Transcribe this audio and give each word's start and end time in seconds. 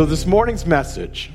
So, 0.00 0.06
this 0.06 0.24
morning's 0.24 0.64
message 0.64 1.30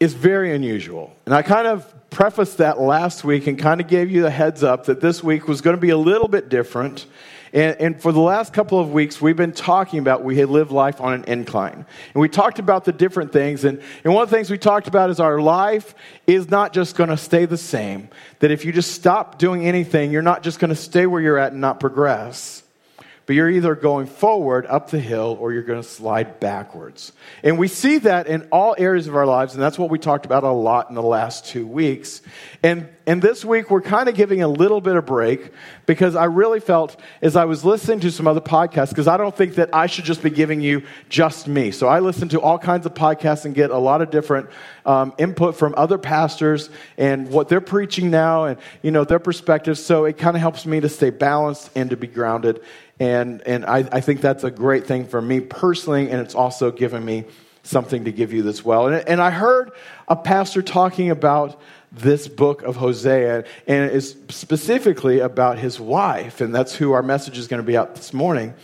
is 0.00 0.12
very 0.12 0.52
unusual. 0.52 1.14
And 1.24 1.32
I 1.32 1.42
kind 1.42 1.68
of 1.68 1.86
prefaced 2.10 2.58
that 2.58 2.80
last 2.80 3.22
week 3.22 3.46
and 3.46 3.56
kind 3.56 3.80
of 3.80 3.86
gave 3.86 4.10
you 4.10 4.22
the 4.22 4.30
heads 4.30 4.64
up 4.64 4.86
that 4.86 5.00
this 5.00 5.22
week 5.22 5.46
was 5.46 5.60
going 5.60 5.76
to 5.76 5.80
be 5.80 5.90
a 5.90 5.96
little 5.96 6.26
bit 6.26 6.48
different. 6.48 7.06
And, 7.52 7.76
and, 7.80 8.02
for 8.02 8.10
the 8.10 8.18
last 8.18 8.52
couple 8.52 8.80
of 8.80 8.90
weeks, 8.90 9.20
we've 9.20 9.36
been 9.36 9.52
talking 9.52 10.00
about 10.00 10.24
we 10.24 10.38
had 10.38 10.48
lived 10.48 10.72
life 10.72 11.00
on 11.00 11.12
an 11.12 11.24
incline. 11.26 11.86
And 12.12 12.20
we 12.20 12.28
talked 12.28 12.58
about 12.58 12.84
the 12.84 12.92
different 12.92 13.32
things. 13.32 13.62
And, 13.62 13.80
and 14.02 14.12
one 14.12 14.24
of 14.24 14.28
the 14.28 14.34
things 14.34 14.50
we 14.50 14.58
talked 14.58 14.88
about 14.88 15.10
is 15.10 15.20
our 15.20 15.40
life 15.40 15.94
is 16.26 16.50
not 16.50 16.72
just 16.72 16.96
going 16.96 17.10
to 17.10 17.16
stay 17.16 17.44
the 17.44 17.56
same. 17.56 18.08
That 18.40 18.50
if 18.50 18.64
you 18.64 18.72
just 18.72 18.90
stop 18.90 19.38
doing 19.38 19.64
anything, 19.64 20.10
you're 20.10 20.22
not 20.22 20.42
just 20.42 20.58
going 20.58 20.70
to 20.70 20.74
stay 20.74 21.06
where 21.06 21.22
you're 21.22 21.38
at 21.38 21.52
and 21.52 21.60
not 21.60 21.78
progress 21.78 22.59
but 23.30 23.36
you're 23.36 23.48
either 23.48 23.76
going 23.76 24.08
forward 24.08 24.66
up 24.66 24.90
the 24.90 24.98
hill 24.98 25.36
or 25.38 25.52
you're 25.52 25.62
going 25.62 25.80
to 25.80 25.88
slide 25.88 26.40
backwards. 26.40 27.12
And 27.44 27.60
we 27.60 27.68
see 27.68 27.98
that 27.98 28.26
in 28.26 28.48
all 28.50 28.74
areas 28.76 29.06
of 29.06 29.14
our 29.14 29.24
lives, 29.24 29.54
and 29.54 29.62
that's 29.62 29.78
what 29.78 29.88
we 29.88 30.00
talked 30.00 30.26
about 30.26 30.42
a 30.42 30.50
lot 30.50 30.88
in 30.88 30.96
the 30.96 31.02
last 31.02 31.46
two 31.46 31.64
weeks. 31.64 32.22
And, 32.60 32.88
and 33.06 33.20
this 33.22 33.44
week, 33.44 33.70
we're 33.70 33.80
kind 33.80 34.08
of 34.08 34.14
giving 34.14 34.42
a 34.42 34.48
little 34.48 34.80
bit 34.80 34.96
of 34.96 35.06
break 35.06 35.52
because 35.86 36.16
I 36.16 36.24
really 36.24 36.60
felt 36.60 37.00
as 37.22 37.36
I 37.36 37.44
was 37.44 37.64
listening 37.64 38.00
to 38.00 38.10
some 38.10 38.26
other 38.26 38.40
podcasts, 38.40 38.90
because 38.90 39.08
I 39.08 39.16
don't 39.16 39.36
think 39.36 39.54
that 39.56 39.74
I 39.74 39.86
should 39.86 40.04
just 40.04 40.22
be 40.22 40.30
giving 40.30 40.60
you 40.60 40.82
just 41.08 41.48
me. 41.48 41.70
So 41.70 41.88
I 41.88 42.00
listen 42.00 42.28
to 42.30 42.40
all 42.40 42.58
kinds 42.58 42.86
of 42.86 42.94
podcasts 42.94 43.44
and 43.44 43.54
get 43.54 43.70
a 43.70 43.78
lot 43.78 44.02
of 44.02 44.10
different 44.10 44.48
um, 44.84 45.12
input 45.18 45.56
from 45.56 45.74
other 45.76 45.98
pastors 45.98 46.70
and 46.98 47.30
what 47.30 47.48
they're 47.48 47.60
preaching 47.60 48.10
now 48.10 48.44
and, 48.44 48.58
you 48.82 48.90
know, 48.90 49.04
their 49.04 49.18
perspectives. 49.18 49.82
So 49.82 50.04
it 50.04 50.18
kind 50.18 50.36
of 50.36 50.40
helps 50.40 50.66
me 50.66 50.80
to 50.80 50.88
stay 50.88 51.10
balanced 51.10 51.70
and 51.74 51.90
to 51.90 51.96
be 51.96 52.06
grounded 52.06 52.60
and, 53.00 53.40
and 53.46 53.64
I, 53.64 53.78
I 53.90 54.00
think 54.02 54.20
that's 54.20 54.44
a 54.44 54.50
great 54.50 54.86
thing 54.86 55.06
for 55.06 55.20
me 55.20 55.40
personally, 55.40 56.10
and 56.10 56.20
it's 56.20 56.34
also 56.34 56.70
given 56.70 57.02
me 57.02 57.24
something 57.62 58.04
to 58.04 58.12
give 58.12 58.32
you 58.32 58.46
as 58.46 58.62
well. 58.62 58.88
And, 58.88 59.08
and 59.08 59.20
I 59.22 59.30
heard 59.30 59.72
a 60.06 60.16
pastor 60.16 60.60
talking 60.60 61.10
about 61.10 61.58
this 61.92 62.28
book 62.28 62.62
of 62.62 62.76
Hosea, 62.76 63.44
and 63.66 63.90
it's 63.90 64.14
specifically 64.28 65.20
about 65.20 65.58
his 65.58 65.80
wife, 65.80 66.40
and 66.40 66.54
that's 66.54 66.74
who 66.74 66.92
our 66.92 67.02
message 67.02 67.36
is 67.36 67.48
going 67.48 67.60
to 67.62 67.66
be 67.66 67.76
out 67.76 67.94
this 67.96 68.12
morning. 68.12 68.54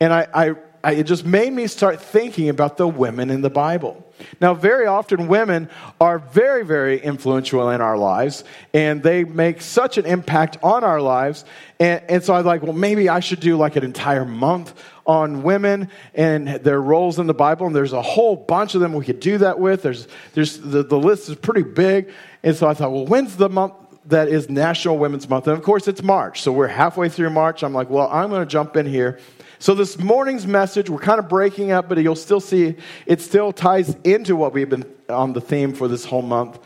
And 0.00 0.12
I, 0.12 0.26
I, 0.34 0.54
I, 0.82 0.92
it 0.92 1.04
just 1.04 1.24
made 1.24 1.52
me 1.52 1.66
start 1.66 2.00
thinking 2.00 2.50
about 2.50 2.76
the 2.76 2.86
women 2.86 3.30
in 3.30 3.40
the 3.40 3.50
Bible. 3.50 4.04
Now, 4.40 4.54
very 4.54 4.86
often 4.86 5.28
women 5.28 5.70
are 6.00 6.18
very, 6.18 6.64
very 6.64 7.00
influential 7.00 7.70
in 7.70 7.80
our 7.80 7.96
lives, 7.96 8.44
and 8.72 9.02
they 9.02 9.24
make 9.24 9.62
such 9.62 9.98
an 9.98 10.06
impact 10.06 10.58
on 10.62 10.84
our 10.84 11.00
lives. 11.00 11.44
And, 11.80 12.02
and 12.08 12.22
so 12.22 12.34
I 12.34 12.36
was 12.36 12.46
like, 12.46 12.62
well, 12.62 12.74
maybe 12.74 13.08
I 13.08 13.20
should 13.20 13.40
do 13.40 13.56
like 13.56 13.76
an 13.76 13.84
entire 13.84 14.24
month 14.24 14.74
on 15.06 15.42
women 15.42 15.90
and 16.14 16.48
their 16.48 16.80
roles 16.80 17.18
in 17.18 17.26
the 17.26 17.34
Bible. 17.34 17.66
And 17.66 17.74
there's 17.74 17.92
a 17.92 18.02
whole 18.02 18.36
bunch 18.36 18.74
of 18.74 18.80
them 18.80 18.92
we 18.92 19.04
could 19.04 19.20
do 19.20 19.38
that 19.38 19.58
with. 19.58 19.82
There's, 19.82 20.06
there's 20.34 20.58
the, 20.58 20.82
the 20.82 20.98
list 20.98 21.28
is 21.28 21.36
pretty 21.36 21.62
big. 21.62 22.10
And 22.44 22.54
so 22.54 22.68
I 22.68 22.74
thought, 22.74 22.92
well, 22.92 23.06
when's 23.06 23.36
the 23.36 23.48
month 23.48 23.74
that 24.06 24.28
is 24.28 24.48
National 24.48 24.98
Women's 24.98 25.28
Month? 25.28 25.48
And 25.48 25.58
of 25.58 25.64
course, 25.64 25.88
it's 25.88 26.02
March. 26.02 26.42
So 26.42 26.52
we're 26.52 26.68
halfway 26.68 27.08
through 27.08 27.30
March. 27.30 27.64
I'm 27.64 27.72
like, 27.72 27.90
well, 27.90 28.08
I'm 28.12 28.30
going 28.30 28.42
to 28.42 28.46
jump 28.46 28.76
in 28.76 28.86
here 28.86 29.18
so, 29.64 29.74
this 29.74 29.98
morning's 29.98 30.46
message, 30.46 30.90
we're 30.90 30.98
kind 30.98 31.18
of 31.18 31.26
breaking 31.26 31.72
up, 31.72 31.88
but 31.88 31.96
you'll 31.96 32.16
still 32.16 32.40
see 32.40 32.76
it 33.06 33.22
still 33.22 33.50
ties 33.50 33.96
into 34.04 34.36
what 34.36 34.52
we've 34.52 34.68
been 34.68 34.84
on 35.08 35.32
the 35.32 35.40
theme 35.40 35.72
for 35.72 35.88
this 35.88 36.04
whole 36.04 36.20
month. 36.20 36.58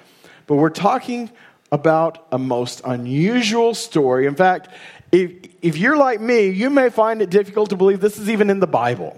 But 0.48 0.56
we're 0.56 0.70
talking 0.70 1.30
about 1.70 2.26
a 2.32 2.38
most 2.38 2.80
unusual 2.84 3.74
story. 3.74 4.26
In 4.26 4.34
fact, 4.34 4.70
if, 5.12 5.30
if 5.62 5.76
you're 5.76 5.96
like 5.96 6.20
me, 6.20 6.48
you 6.48 6.70
may 6.70 6.90
find 6.90 7.22
it 7.22 7.30
difficult 7.30 7.70
to 7.70 7.76
believe 7.76 8.00
this 8.00 8.18
is 8.18 8.28
even 8.28 8.50
in 8.50 8.58
the 8.58 8.66
Bible. 8.66 9.16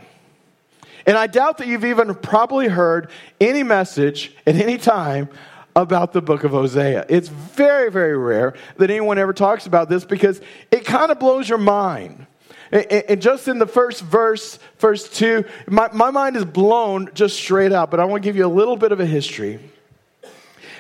And 1.07 1.17
I 1.17 1.27
doubt 1.27 1.57
that 1.57 1.67
you've 1.67 1.87
even 1.87 2.15
probably 2.17 2.69
heard 2.69 3.11
any 3.41 3.63
message 3.63 4.37
at 4.47 4.57
any 4.57 4.77
time 4.77 5.31
about 5.77 6.13
the 6.13 6.21
book 6.21 6.45
of 6.45 6.51
Hosea. 6.51 7.07
It's 7.09 7.29
very, 7.29 7.91
very 7.91 8.17
rare 8.17 8.55
that 8.77 8.91
anyone 8.91 9.19
ever 9.19 9.33
talks 9.33 9.67
about 9.67 9.89
this 9.89 10.05
because 10.05 10.41
it 10.71 10.85
kind 10.85 11.11
of 11.11 11.19
blows 11.19 11.49
your 11.49 11.59
mind. 11.59 12.27
And 12.73 13.21
just 13.21 13.49
in 13.49 13.59
the 13.59 13.67
first 13.67 14.03
verse, 14.03 14.59
verse 14.79 15.09
2, 15.09 15.45
my, 15.67 15.89
my 15.93 16.11
mind 16.11 16.37
is 16.37 16.45
blown 16.45 17.11
just 17.15 17.37
straight 17.37 17.73
out, 17.73 17.91
but 17.91 17.99
I 17.99 18.05
want 18.05 18.23
to 18.23 18.29
give 18.29 18.37
you 18.37 18.47
a 18.47 18.49
little 18.49 18.77
bit 18.77 18.93
of 18.93 19.01
a 19.01 19.07
history. 19.07 19.59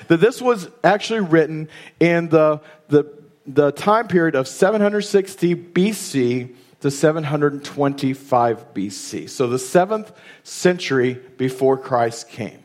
That 0.06 0.18
this 0.18 0.40
was 0.40 0.68
actually 0.84 1.20
written 1.20 1.68
in 1.98 2.28
the, 2.28 2.60
the, 2.88 3.12
the 3.46 3.72
time 3.72 4.06
period 4.06 4.36
of 4.36 4.46
760 4.46 5.56
BC 5.56 6.54
to 6.80 6.90
725 6.90 8.74
BC. 8.74 9.28
So 9.28 9.48
the 9.48 9.58
seventh 9.58 10.12
century 10.44 11.14
before 11.36 11.76
Christ 11.76 12.28
came. 12.28 12.59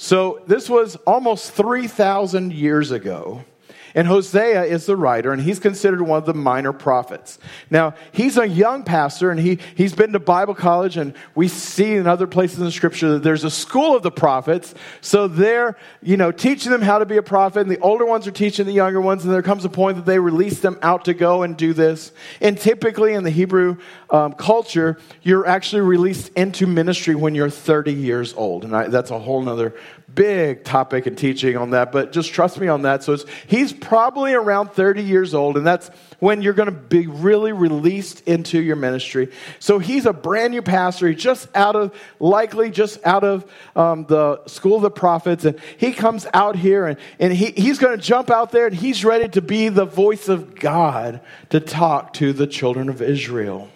So 0.00 0.42
this 0.46 0.70
was 0.70 0.94
almost 1.06 1.50
3,000 1.52 2.52
years 2.52 2.92
ago. 2.92 3.44
And 3.94 4.06
Hosea 4.06 4.64
is 4.64 4.86
the 4.86 4.96
writer, 4.96 5.32
and 5.32 5.40
he's 5.40 5.58
considered 5.58 6.02
one 6.02 6.18
of 6.18 6.26
the 6.26 6.34
minor 6.34 6.72
prophets. 6.72 7.38
Now, 7.70 7.94
he's 8.12 8.36
a 8.36 8.46
young 8.46 8.82
pastor, 8.82 9.30
and 9.30 9.40
he, 9.40 9.58
he's 9.74 9.94
been 9.94 10.12
to 10.12 10.18
Bible 10.18 10.54
college, 10.54 10.96
and 10.96 11.14
we 11.34 11.48
see 11.48 11.94
in 11.94 12.06
other 12.06 12.26
places 12.26 12.60
in 12.60 12.70
Scripture 12.70 13.14
that 13.14 13.22
there's 13.22 13.44
a 13.44 13.50
school 13.50 13.96
of 13.96 14.02
the 14.02 14.10
prophets. 14.10 14.74
So 15.00 15.28
they're, 15.28 15.76
you 16.02 16.16
know, 16.16 16.32
teaching 16.32 16.72
them 16.72 16.82
how 16.82 16.98
to 16.98 17.06
be 17.06 17.16
a 17.16 17.22
prophet, 17.22 17.60
and 17.60 17.70
the 17.70 17.80
older 17.80 18.06
ones 18.06 18.26
are 18.26 18.32
teaching 18.32 18.66
the 18.66 18.72
younger 18.72 19.00
ones, 19.00 19.24
and 19.24 19.32
there 19.32 19.42
comes 19.42 19.64
a 19.64 19.70
point 19.70 19.96
that 19.96 20.06
they 20.06 20.18
release 20.18 20.60
them 20.60 20.78
out 20.82 21.04
to 21.06 21.14
go 21.14 21.42
and 21.42 21.56
do 21.56 21.72
this. 21.72 22.12
And 22.40 22.58
typically 22.58 23.14
in 23.14 23.24
the 23.24 23.30
Hebrew 23.30 23.78
um, 24.10 24.32
culture, 24.34 24.98
you're 25.22 25.46
actually 25.46 25.82
released 25.82 26.30
into 26.34 26.66
ministry 26.66 27.14
when 27.14 27.34
you're 27.34 27.50
30 27.50 27.92
years 27.92 28.34
old. 28.34 28.64
And 28.64 28.74
I, 28.74 28.88
that's 28.88 29.10
a 29.10 29.18
whole 29.18 29.48
other 29.48 29.74
big 30.14 30.64
topic 30.64 31.06
and 31.06 31.16
teaching 31.16 31.56
on 31.56 31.70
that, 31.70 31.92
but 31.92 32.12
just 32.12 32.32
trust 32.32 32.58
me 32.58 32.66
on 32.66 32.82
that. 32.82 33.04
So 33.04 33.16
he's 33.46 33.72
probably 33.88 34.34
around 34.34 34.70
30 34.72 35.02
years 35.02 35.32
old, 35.32 35.56
and 35.56 35.66
that's 35.66 35.90
when 36.18 36.42
you're 36.42 36.52
going 36.52 36.66
to 36.66 36.72
be 36.72 37.06
really 37.06 37.52
released 37.52 38.20
into 38.28 38.60
your 38.60 38.76
ministry. 38.76 39.30
So 39.60 39.78
he's 39.78 40.04
a 40.04 40.12
brand 40.12 40.52
new 40.52 40.60
pastor. 40.60 41.08
He's 41.08 41.22
just 41.22 41.48
out 41.56 41.74
of, 41.74 41.98
likely 42.20 42.70
just 42.70 43.04
out 43.06 43.24
of 43.24 43.50
um, 43.74 44.04
the 44.04 44.44
school 44.44 44.76
of 44.76 44.82
the 44.82 44.90
prophets, 44.90 45.46
and 45.46 45.58
he 45.78 45.92
comes 45.92 46.26
out 46.34 46.54
here 46.54 46.86
and, 46.86 46.98
and 47.18 47.32
he, 47.32 47.46
he's 47.52 47.78
going 47.78 47.96
to 47.96 48.02
jump 48.04 48.30
out 48.30 48.52
there 48.52 48.66
and 48.66 48.76
he's 48.76 49.06
ready 49.06 49.26
to 49.30 49.40
be 49.40 49.70
the 49.70 49.86
voice 49.86 50.28
of 50.28 50.54
God 50.54 51.22
to 51.48 51.58
talk 51.58 52.12
to 52.14 52.34
the 52.34 52.46
children 52.46 52.90
of 52.90 53.00
Israel. 53.00 53.70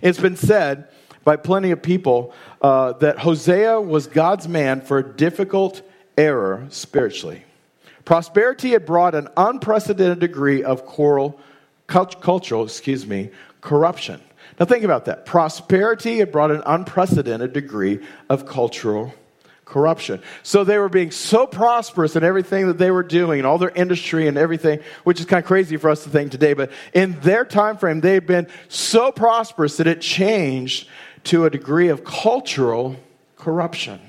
It's 0.00 0.18
been 0.18 0.36
said 0.36 0.88
by 1.22 1.36
plenty 1.36 1.70
of 1.70 1.82
people 1.82 2.32
uh, 2.62 2.94
that 2.94 3.18
Hosea 3.18 3.78
was 3.78 4.06
God's 4.06 4.48
man 4.48 4.80
for 4.80 4.96
a 4.96 5.02
difficult 5.06 5.82
era 6.16 6.66
spiritually. 6.70 7.44
Prosperity 8.04 8.70
had 8.70 8.86
brought 8.86 9.14
an 9.14 9.28
unprecedented 9.36 10.18
degree 10.18 10.62
of 10.62 10.86
choral, 10.86 11.38
cultural, 11.86 12.64
excuse 12.64 13.06
me, 13.06 13.30
corruption. 13.60 14.20
Now 14.58 14.66
think 14.66 14.84
about 14.84 15.06
that. 15.06 15.26
Prosperity 15.26 16.18
had 16.18 16.32
brought 16.32 16.50
an 16.50 16.62
unprecedented 16.66 17.52
degree 17.52 18.00
of 18.28 18.46
cultural 18.46 19.14
corruption. 19.64 20.20
So 20.42 20.64
they 20.64 20.78
were 20.78 20.88
being 20.88 21.12
so 21.12 21.46
prosperous 21.46 22.16
in 22.16 22.24
everything 22.24 22.66
that 22.66 22.78
they 22.78 22.90
were 22.90 23.04
doing 23.04 23.38
and 23.38 23.46
all 23.46 23.56
their 23.56 23.70
industry 23.70 24.26
and 24.26 24.36
everything, 24.36 24.80
which 25.04 25.20
is 25.20 25.26
kind 25.26 25.42
of 25.42 25.46
crazy 25.46 25.76
for 25.76 25.88
us 25.88 26.02
to 26.04 26.10
think 26.10 26.32
today, 26.32 26.54
but 26.54 26.72
in 26.92 27.18
their 27.20 27.44
time 27.44 27.78
frame 27.78 28.00
they 28.00 28.14
had 28.14 28.26
been 28.26 28.48
so 28.68 29.12
prosperous 29.12 29.76
that 29.76 29.86
it 29.86 30.00
changed 30.00 30.88
to 31.24 31.44
a 31.44 31.50
degree 31.50 31.88
of 31.88 32.04
cultural 32.04 32.96
corruption. 33.36 34.00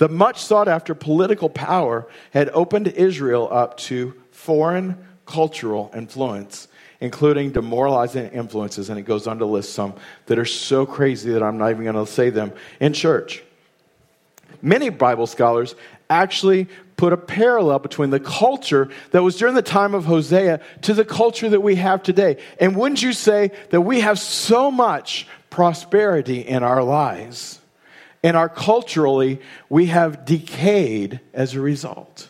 The 0.00 0.08
much 0.08 0.42
sought 0.42 0.66
after 0.66 0.94
political 0.94 1.50
power 1.50 2.06
had 2.30 2.48
opened 2.54 2.88
Israel 2.88 3.46
up 3.52 3.76
to 3.80 4.14
foreign 4.30 4.96
cultural 5.26 5.90
influence, 5.94 6.68
including 7.00 7.52
demoralizing 7.52 8.30
influences. 8.30 8.88
And 8.88 8.98
it 8.98 9.02
goes 9.02 9.26
on 9.26 9.40
to 9.40 9.44
list 9.44 9.74
some 9.74 9.92
that 10.24 10.38
are 10.38 10.46
so 10.46 10.86
crazy 10.86 11.32
that 11.32 11.42
I'm 11.42 11.58
not 11.58 11.72
even 11.72 11.84
going 11.84 12.02
to 12.02 12.10
say 12.10 12.30
them 12.30 12.54
in 12.80 12.94
church. 12.94 13.42
Many 14.62 14.88
Bible 14.88 15.26
scholars 15.26 15.74
actually 16.08 16.68
put 16.96 17.12
a 17.12 17.18
parallel 17.18 17.80
between 17.80 18.08
the 18.08 18.20
culture 18.20 18.88
that 19.10 19.22
was 19.22 19.36
during 19.36 19.54
the 19.54 19.60
time 19.60 19.94
of 19.94 20.06
Hosea 20.06 20.62
to 20.80 20.94
the 20.94 21.04
culture 21.04 21.50
that 21.50 21.60
we 21.60 21.74
have 21.74 22.02
today. 22.02 22.38
And 22.58 22.74
wouldn't 22.74 23.02
you 23.02 23.12
say 23.12 23.50
that 23.68 23.82
we 23.82 24.00
have 24.00 24.18
so 24.18 24.70
much 24.70 25.26
prosperity 25.50 26.40
in 26.40 26.62
our 26.62 26.82
lives. 26.82 27.59
And 28.22 28.36
our 28.36 28.48
culturally, 28.48 29.40
we 29.68 29.86
have 29.86 30.24
decayed 30.24 31.20
as 31.32 31.54
a 31.54 31.60
result. 31.60 32.28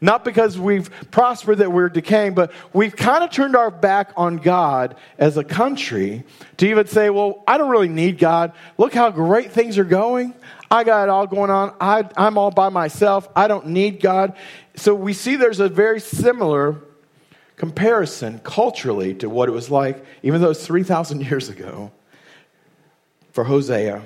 Not 0.00 0.24
because 0.24 0.58
we've 0.58 0.90
prospered 1.10 1.58
that 1.58 1.72
we're 1.72 1.88
decaying, 1.88 2.34
but 2.34 2.52
we've 2.72 2.94
kind 2.94 3.24
of 3.24 3.30
turned 3.30 3.56
our 3.56 3.70
back 3.70 4.12
on 4.16 4.36
God 4.36 4.96
as 5.18 5.36
a 5.36 5.44
country 5.44 6.24
to 6.58 6.68
even 6.68 6.86
say, 6.86 7.08
well, 7.08 7.42
I 7.46 7.56
don't 7.56 7.70
really 7.70 7.88
need 7.88 8.18
God. 8.18 8.52
Look 8.76 8.92
how 8.92 9.10
great 9.10 9.52
things 9.52 9.78
are 9.78 9.84
going. 9.84 10.34
I 10.70 10.84
got 10.84 11.04
it 11.04 11.08
all 11.08 11.26
going 11.26 11.50
on. 11.50 11.74
I, 11.80 12.08
I'm 12.16 12.36
all 12.36 12.50
by 12.50 12.68
myself. 12.68 13.28
I 13.34 13.48
don't 13.48 13.68
need 13.68 14.00
God. 14.00 14.36
So 14.74 14.94
we 14.94 15.12
see 15.12 15.36
there's 15.36 15.60
a 15.60 15.68
very 15.68 16.00
similar 16.00 16.76
comparison 17.56 18.40
culturally 18.40 19.14
to 19.14 19.30
what 19.30 19.48
it 19.48 19.52
was 19.52 19.70
like, 19.70 20.04
even 20.22 20.42
though 20.42 20.50
it's 20.50 20.66
3,000 20.66 21.22
years 21.22 21.48
ago, 21.48 21.90
for 23.32 23.44
Hosea 23.44 24.02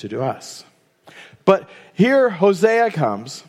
to 0.00 0.08
do 0.08 0.20
us. 0.20 0.64
But 1.44 1.68
here 1.94 2.30
Hosea 2.30 2.90
comes. 2.90 3.44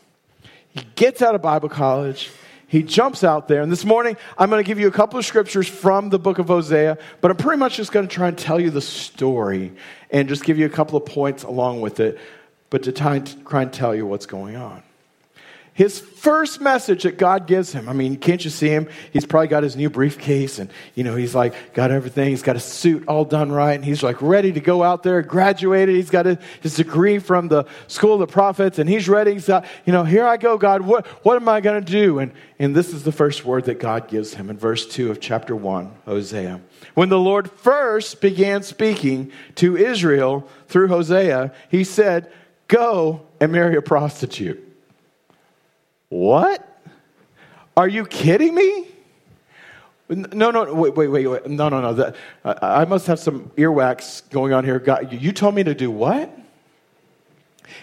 He 0.70 0.82
gets 0.94 1.20
out 1.20 1.34
of 1.34 1.42
Bible 1.42 1.68
college. 1.68 2.30
He 2.66 2.82
jumps 2.82 3.22
out 3.22 3.48
there. 3.48 3.60
And 3.60 3.70
this 3.70 3.84
morning, 3.84 4.16
I'm 4.38 4.48
going 4.48 4.62
to 4.62 4.66
give 4.66 4.80
you 4.80 4.88
a 4.88 4.92
couple 4.92 5.18
of 5.18 5.26
scriptures 5.26 5.68
from 5.68 6.08
the 6.08 6.18
book 6.18 6.38
of 6.38 6.46
Hosea, 6.46 6.96
but 7.20 7.30
I'm 7.30 7.36
pretty 7.36 7.58
much 7.58 7.76
just 7.76 7.92
going 7.92 8.08
to 8.08 8.14
try 8.14 8.28
and 8.28 8.38
tell 8.38 8.58
you 8.58 8.70
the 8.70 8.80
story 8.80 9.72
and 10.10 10.26
just 10.26 10.42
give 10.44 10.58
you 10.58 10.64
a 10.64 10.70
couple 10.70 10.96
of 10.96 11.04
points 11.04 11.42
along 11.42 11.82
with 11.82 12.00
it, 12.00 12.18
but 12.70 12.84
to 12.84 12.92
try 12.92 13.16
and, 13.16 13.72
tell 13.74 13.94
you 13.94 14.06
what's 14.06 14.24
going 14.24 14.56
on. 14.56 14.82
His 15.74 15.98
first 15.98 16.60
message 16.60 17.04
that 17.04 17.16
God 17.16 17.46
gives 17.46 17.72
him, 17.72 17.88
I 17.88 17.94
mean, 17.94 18.16
can't 18.16 18.44
you 18.44 18.50
see 18.50 18.68
him? 18.68 18.88
He's 19.10 19.24
probably 19.24 19.48
got 19.48 19.62
his 19.62 19.74
new 19.74 19.88
briefcase 19.88 20.58
and, 20.58 20.70
you 20.94 21.02
know, 21.02 21.16
he's 21.16 21.34
like, 21.34 21.72
got 21.72 21.90
everything. 21.90 22.28
He's 22.28 22.42
got 22.42 22.56
a 22.56 22.60
suit 22.60 23.08
all 23.08 23.24
done 23.24 23.50
right 23.50 23.72
and 23.72 23.84
he's 23.84 24.02
like 24.02 24.20
ready 24.20 24.52
to 24.52 24.60
go 24.60 24.82
out 24.82 25.02
there, 25.02 25.22
graduated. 25.22 25.94
He's 25.94 26.10
got 26.10 26.26
his 26.26 26.76
degree 26.76 27.18
from 27.18 27.48
the 27.48 27.64
school 27.86 28.14
of 28.14 28.20
the 28.20 28.26
prophets 28.26 28.78
and 28.78 28.88
he's 28.88 29.08
ready. 29.08 29.32
He's 29.32 29.46
got, 29.46 29.64
you 29.86 29.94
know, 29.94 30.04
here 30.04 30.26
I 30.26 30.36
go, 30.36 30.58
God. 30.58 30.82
What, 30.82 31.06
what 31.24 31.36
am 31.36 31.48
I 31.48 31.62
going 31.62 31.82
to 31.82 31.90
do? 31.92 32.18
And, 32.18 32.32
and 32.58 32.76
this 32.76 32.92
is 32.92 33.02
the 33.04 33.12
first 33.12 33.46
word 33.46 33.64
that 33.64 33.80
God 33.80 34.08
gives 34.08 34.34
him 34.34 34.50
in 34.50 34.58
verse 34.58 34.86
2 34.86 35.10
of 35.10 35.20
chapter 35.20 35.56
1, 35.56 35.90
Hosea. 36.04 36.60
When 36.92 37.08
the 37.08 37.18
Lord 37.18 37.50
first 37.50 38.20
began 38.20 38.62
speaking 38.62 39.32
to 39.54 39.78
Israel 39.78 40.46
through 40.68 40.88
Hosea, 40.88 41.54
he 41.70 41.82
said, 41.82 42.30
Go 42.68 43.26
and 43.40 43.52
marry 43.52 43.76
a 43.76 43.82
prostitute. 43.82 44.71
What? 46.12 46.68
Are 47.74 47.88
you 47.88 48.04
kidding 48.04 48.54
me? 48.54 48.86
No, 50.10 50.50
no, 50.50 50.74
wait, 50.74 50.94
wait, 50.94 51.08
wait, 51.08 51.26
wait. 51.26 51.46
No, 51.46 51.70
no, 51.70 51.80
no. 51.80 51.94
That, 51.94 52.16
I, 52.44 52.82
I 52.82 52.84
must 52.84 53.06
have 53.06 53.18
some 53.18 53.48
earwax 53.56 54.28
going 54.28 54.52
on 54.52 54.62
here. 54.62 54.78
God, 54.78 55.10
you 55.10 55.32
told 55.32 55.54
me 55.54 55.64
to 55.64 55.74
do 55.74 55.90
what? 55.90 56.30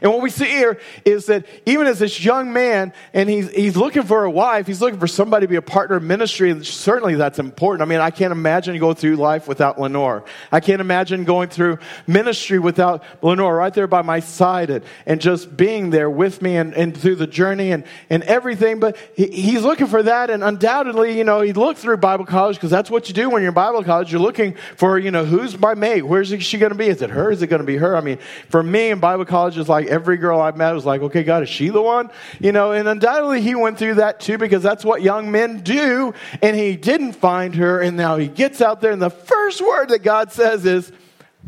And 0.01 0.11
what 0.11 0.21
we 0.21 0.29
see 0.29 0.45
here 0.45 0.79
is 1.05 1.27
that 1.27 1.45
even 1.65 1.87
as 1.87 1.99
this 1.99 2.23
young 2.23 2.53
man, 2.53 2.93
and 3.13 3.29
he's, 3.29 3.49
he's 3.51 3.77
looking 3.77 4.03
for 4.03 4.23
a 4.23 4.31
wife, 4.31 4.67
he's 4.67 4.81
looking 4.81 4.99
for 4.99 5.07
somebody 5.07 5.45
to 5.45 5.49
be 5.49 5.55
a 5.55 5.61
partner 5.61 5.97
in 5.97 6.07
ministry, 6.07 6.51
and 6.51 6.65
certainly 6.65 7.15
that's 7.15 7.39
important. 7.39 7.81
I 7.81 7.85
mean, 7.85 7.99
I 7.99 8.11
can't 8.11 8.31
imagine 8.31 8.77
going 8.79 8.95
through 8.95 9.15
life 9.15 9.47
without 9.47 9.79
Lenore. 9.79 10.23
I 10.51 10.59
can't 10.59 10.81
imagine 10.81 11.23
going 11.23 11.49
through 11.49 11.79
ministry 12.07 12.59
without 12.59 13.03
Lenore 13.21 13.55
right 13.55 13.73
there 13.73 13.87
by 13.87 14.01
my 14.01 14.19
side 14.19 14.69
and, 14.69 14.83
and 15.05 15.21
just 15.21 15.55
being 15.55 15.89
there 15.89 16.09
with 16.09 16.41
me 16.41 16.57
and, 16.57 16.73
and 16.73 16.95
through 16.95 17.15
the 17.15 17.27
journey 17.27 17.71
and, 17.71 17.83
and 18.09 18.23
everything. 18.23 18.79
But 18.79 18.97
he, 19.15 19.27
he's 19.27 19.61
looking 19.61 19.87
for 19.87 20.03
that, 20.03 20.29
and 20.29 20.43
undoubtedly, 20.43 21.17
you 21.17 21.23
know, 21.23 21.41
he 21.41 21.53
looked 21.53 21.79
through 21.79 21.97
Bible 21.97 22.25
college 22.25 22.55
because 22.57 22.71
that's 22.71 22.89
what 22.89 23.07
you 23.07 23.13
do 23.13 23.29
when 23.29 23.41
you're 23.41 23.49
in 23.49 23.55
Bible 23.55 23.83
college. 23.83 24.11
You're 24.11 24.21
looking 24.21 24.55
for, 24.75 24.97
you 24.97 25.11
know, 25.11 25.25
who's 25.25 25.57
my 25.59 25.73
mate? 25.73 26.03
Where's 26.03 26.29
she 26.43 26.57
going 26.57 26.71
to 26.71 26.77
be? 26.77 26.87
Is 26.87 27.01
it 27.01 27.09
her? 27.09 27.31
Is 27.31 27.41
it 27.41 27.47
going 27.47 27.61
to 27.61 27.65
be 27.65 27.77
her? 27.77 27.95
I 27.95 28.01
mean, 28.01 28.19
for 28.49 28.61
me 28.61 28.89
in 28.89 28.99
Bible 28.99 29.25
college, 29.25 29.57
it's 29.57 29.69
like 29.69 29.78
every 29.87 30.17
girl 30.17 30.41
I 30.41 30.51
met 30.51 30.73
was 30.73 30.85
like, 30.85 31.01
okay, 31.01 31.23
God, 31.23 31.43
is 31.43 31.49
she 31.49 31.69
the 31.69 31.81
one? 31.81 32.09
You 32.39 32.51
know, 32.51 32.71
and 32.71 32.87
undoubtedly 32.87 33.41
he 33.41 33.55
went 33.55 33.77
through 33.77 33.95
that 33.95 34.19
too 34.19 34.37
because 34.37 34.63
that's 34.63 34.83
what 34.83 35.01
young 35.01 35.31
men 35.31 35.61
do. 35.61 36.13
And 36.41 36.55
he 36.55 36.75
didn't 36.75 37.13
find 37.13 37.55
her. 37.55 37.79
And 37.79 37.97
now 37.97 38.17
he 38.17 38.27
gets 38.27 38.61
out 38.61 38.81
there, 38.81 38.91
and 38.91 39.01
the 39.01 39.09
first 39.09 39.61
word 39.61 39.89
that 39.89 40.03
God 40.03 40.31
says 40.31 40.65
is, 40.65 40.91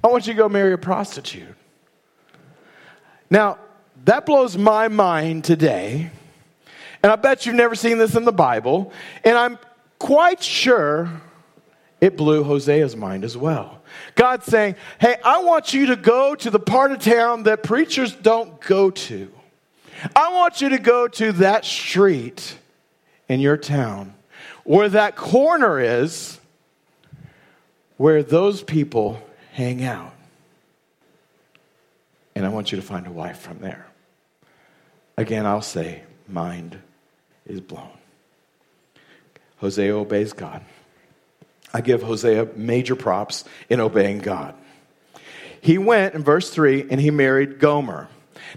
I 0.04 0.08
want 0.08 0.28
you 0.28 0.34
to 0.34 0.38
go 0.38 0.50
marry 0.50 0.74
a 0.74 0.78
prostitute. 0.78 1.56
Now, 3.30 3.60
that 4.06 4.26
blows 4.26 4.58
my 4.58 4.88
mind 4.88 5.44
today. 5.44 6.12
And 7.04 7.12
I 7.12 7.16
bet 7.16 7.46
you've 7.46 7.56
never 7.56 7.76
seen 7.76 7.98
this 7.98 8.16
in 8.16 8.26
the 8.26 8.32
Bible. 8.32 8.92
And 9.24 9.38
I'm 9.38 9.58
quite 10.00 10.42
sure 10.44 11.10
it 12.00 12.18
blew 12.18 12.44
Hosea's 12.44 12.96
mind 12.96 13.24
as 13.24 13.38
well. 13.38 13.81
God's 14.16 14.46
saying, 14.46 14.76
Hey, 15.00 15.18
I 15.24 15.42
want 15.42 15.74
you 15.74 15.88
to 15.88 15.96
go 15.96 16.36
to 16.36 16.50
the 16.50 16.60
part 16.60 16.92
of 16.92 17.00
town 17.00 17.44
that 17.44 17.64
preachers 17.64 18.14
don't 18.14 18.60
go 18.62 18.92
to. 18.92 19.32
I 20.16 20.34
want 20.34 20.62
you 20.62 20.70
to 20.70 20.80
go 20.80 21.08
to 21.08 21.32
that 21.34 21.66
street 21.66 22.58
in 23.28 23.40
your 23.40 23.58
town 23.58 24.14
where 24.64 24.90
that 24.90 25.16
corner 25.16 25.80
is 25.80 26.40
where 27.98 28.24
those 28.24 28.64
people 28.64 29.22
hang 29.52 29.84
out. 29.84 30.14
And 32.36 32.46
I 32.46 32.50
want 32.50 32.72
you 32.72 32.78
to 32.78 32.82
find 32.82 33.06
a 33.06 33.12
wife 33.12 33.40
from 33.40 33.60
there. 33.60 33.86
Again, 35.18 35.46
I'll 35.46 35.62
say, 35.62 36.02
mind 36.28 36.80
is 37.46 37.62
blown. 37.62 37.90
Hosea 39.58 39.96
obeys 39.96 40.34
God. 40.34 40.64
I 41.74 41.82
give 41.82 42.04
Hosea 42.04 42.50
major 42.56 42.96
props 42.96 43.46
in 43.70 43.80
obeying 43.80 44.20
God. 44.20 44.56
He 45.62 45.78
went 45.78 46.16
in 46.16 46.24
verse 46.24 46.50
3 46.50 46.88
and 46.90 47.00
he 47.00 47.12
married 47.12 47.60
Gomer. 47.60 48.10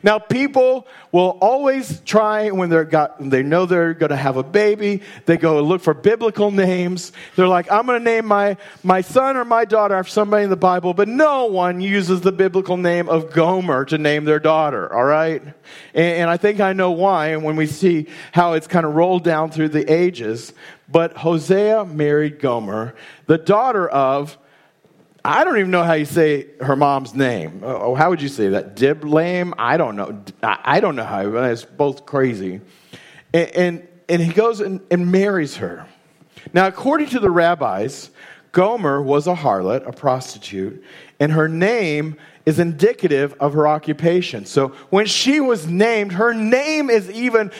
Now, 0.02 0.19
people 0.19 0.87
will 1.12 1.38
always 1.41 2.00
try 2.00 2.50
when 2.50 2.70
they're 2.70 2.85
got, 2.85 3.17
they 3.19 3.43
know 3.43 3.67
they're 3.67 3.94
going 3.94 4.11
to 4.11 4.17
have 4.17 4.37
a 4.37 4.43
baby. 4.43 5.02
They 5.26 5.37
go 5.37 5.62
look 5.62 5.82
for 5.82 5.94
biblical 5.94 6.50
names. 6.50 7.12
They're 7.37 7.49
like, 7.49 7.70
I'm 7.70 7.87
going 7.87 7.99
to 8.00 8.05
name 8.05 8.26
my, 8.26 8.56
my 8.82 9.00
son 9.00 9.37
or 9.37 9.44
my 9.44 9.64
daughter 9.64 9.94
after 9.94 10.11
somebody 10.11 10.44
in 10.44 10.50
the 10.50 10.56
Bible, 10.56 10.94
but 10.94 11.08
no 11.08 11.46
one 11.46 11.81
uses 11.81 12.20
the 12.20 12.32
biblical 12.32 12.76
name 12.76 13.08
of 13.08 13.32
Gomer 13.32 13.85
to 13.87 13.99
name 13.99 14.25
their 14.25 14.41
daughter, 14.41 14.93
all 14.93 15.05
right? 15.05 15.43
And, 15.43 15.55
and 15.94 16.31
I 16.31 16.37
think 16.37 16.61
I 16.61 16.73
know 16.73 16.90
why. 16.90 17.29
And 17.29 17.44
when 17.44 17.56
we 17.56 17.67
see 17.67 18.08
how 18.32 18.55
it's 18.55 18.67
kind 18.67 18.85
of 18.85 18.94
rolled 18.94 19.25
down 19.25 19.50
through 19.50 19.70
the 19.70 19.93
ages, 19.93 20.52
but 20.88 21.17
Hosea 21.17 21.85
married 21.85 22.40
Gomer, 22.40 22.94
the 23.26 23.38
daughter 23.38 23.88
of 23.88 24.37
I 25.25 25.44
don't 25.44 25.56
even 25.56 25.71
know 25.71 25.82
how 25.82 25.94
you 25.94 26.05
say 26.05 26.49
her 26.61 26.76
mom's 26.76 27.15
name. 27.15 27.62
Uh, 27.65 27.69
oh, 27.69 27.94
how 27.94 28.11
would 28.11 28.21
you 28.21 28.29
say 28.29 28.50
that? 28.50 28.76
Dib 28.76 29.05
lame? 29.05 29.55
I 29.56 29.79
don't 29.79 29.97
know. 29.97 30.23
I 30.43 30.81
don't 30.81 30.97
know 30.97 31.05
how. 31.05 31.26
It's 31.44 31.65
both 31.65 32.05
crazy. 32.05 32.61
And, 33.32 33.50
and, 33.56 33.88
and 34.09 34.21
he 34.21 34.32
goes 34.35 34.61
and, 34.61 34.82
and 34.91 35.11
marries 35.11 35.56
her. 35.56 35.87
Now, 36.53 36.67
according 36.67 37.09
to 37.09 37.21
the 37.21 37.31
rabbis, 37.31 38.11
Gomer 38.53 39.00
was 39.00 39.26
a 39.26 39.35
harlot, 39.35 39.88
a 39.88 39.93
prostitute, 39.93 40.85
and 41.19 41.32
her 41.32 41.49
name 41.49 42.19
is 42.44 42.59
indicative 42.59 43.35
of 43.41 43.55
her 43.55 43.67
occupation. 43.67 44.44
So 44.44 44.69
when 44.91 45.06
she 45.06 45.41
was 45.41 45.67
named, 45.67 46.12
her 46.12 46.35
name 46.35 46.91
is 46.91 47.11
even 47.11 47.50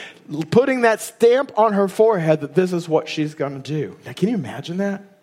putting 0.51 0.81
that 0.81 1.01
stamp 1.01 1.51
on 1.57 1.73
her 1.73 1.87
forehead 1.87 2.41
that 2.41 2.53
this 2.53 2.71
is 2.71 2.87
what 2.87 3.09
she's 3.09 3.33
going 3.33 3.59
to 3.59 3.71
do. 3.71 3.97
Now, 4.05 4.13
can 4.13 4.29
you 4.29 4.35
imagine 4.35 4.77
that? 4.77 5.14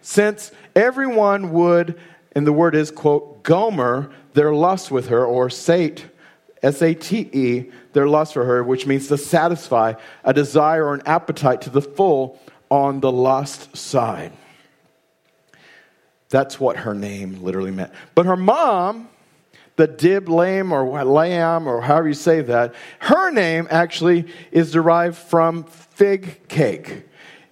Since 0.00 0.52
everyone 0.74 1.52
would, 1.52 1.98
and 2.32 2.46
the 2.46 2.52
word 2.52 2.74
is, 2.74 2.90
quote, 2.90 3.42
Gomer, 3.42 4.10
their 4.34 4.52
lust 4.52 4.90
with 4.90 5.08
her, 5.08 5.24
or 5.24 5.50
sate, 5.50 6.06
S 6.62 6.82
A 6.82 6.94
T 6.94 7.28
E, 7.32 7.70
their 7.92 8.08
lust 8.08 8.34
for 8.34 8.44
her, 8.44 8.62
which 8.62 8.86
means 8.86 9.08
to 9.08 9.18
satisfy 9.18 9.94
a 10.24 10.32
desire 10.32 10.86
or 10.86 10.94
an 10.94 11.02
appetite 11.06 11.62
to 11.62 11.70
the 11.70 11.82
full 11.82 12.40
on 12.70 13.00
the 13.00 13.12
lust 13.12 13.76
side. 13.76 14.32
That's 16.28 16.60
what 16.60 16.78
her 16.78 16.94
name 16.94 17.42
literally 17.42 17.70
meant. 17.70 17.92
But 18.14 18.26
her 18.26 18.36
mom, 18.36 19.08
the 19.76 19.86
Dib 19.86 20.28
Lam 20.28 20.72
or 20.72 21.04
Lamb 21.04 21.66
or 21.66 21.80
however 21.80 22.08
you 22.08 22.14
say 22.14 22.42
that, 22.42 22.74
her 22.98 23.30
name 23.30 23.66
actually 23.70 24.26
is 24.50 24.72
derived 24.72 25.16
from 25.16 25.64
fig 25.64 26.48
cake. 26.48 27.04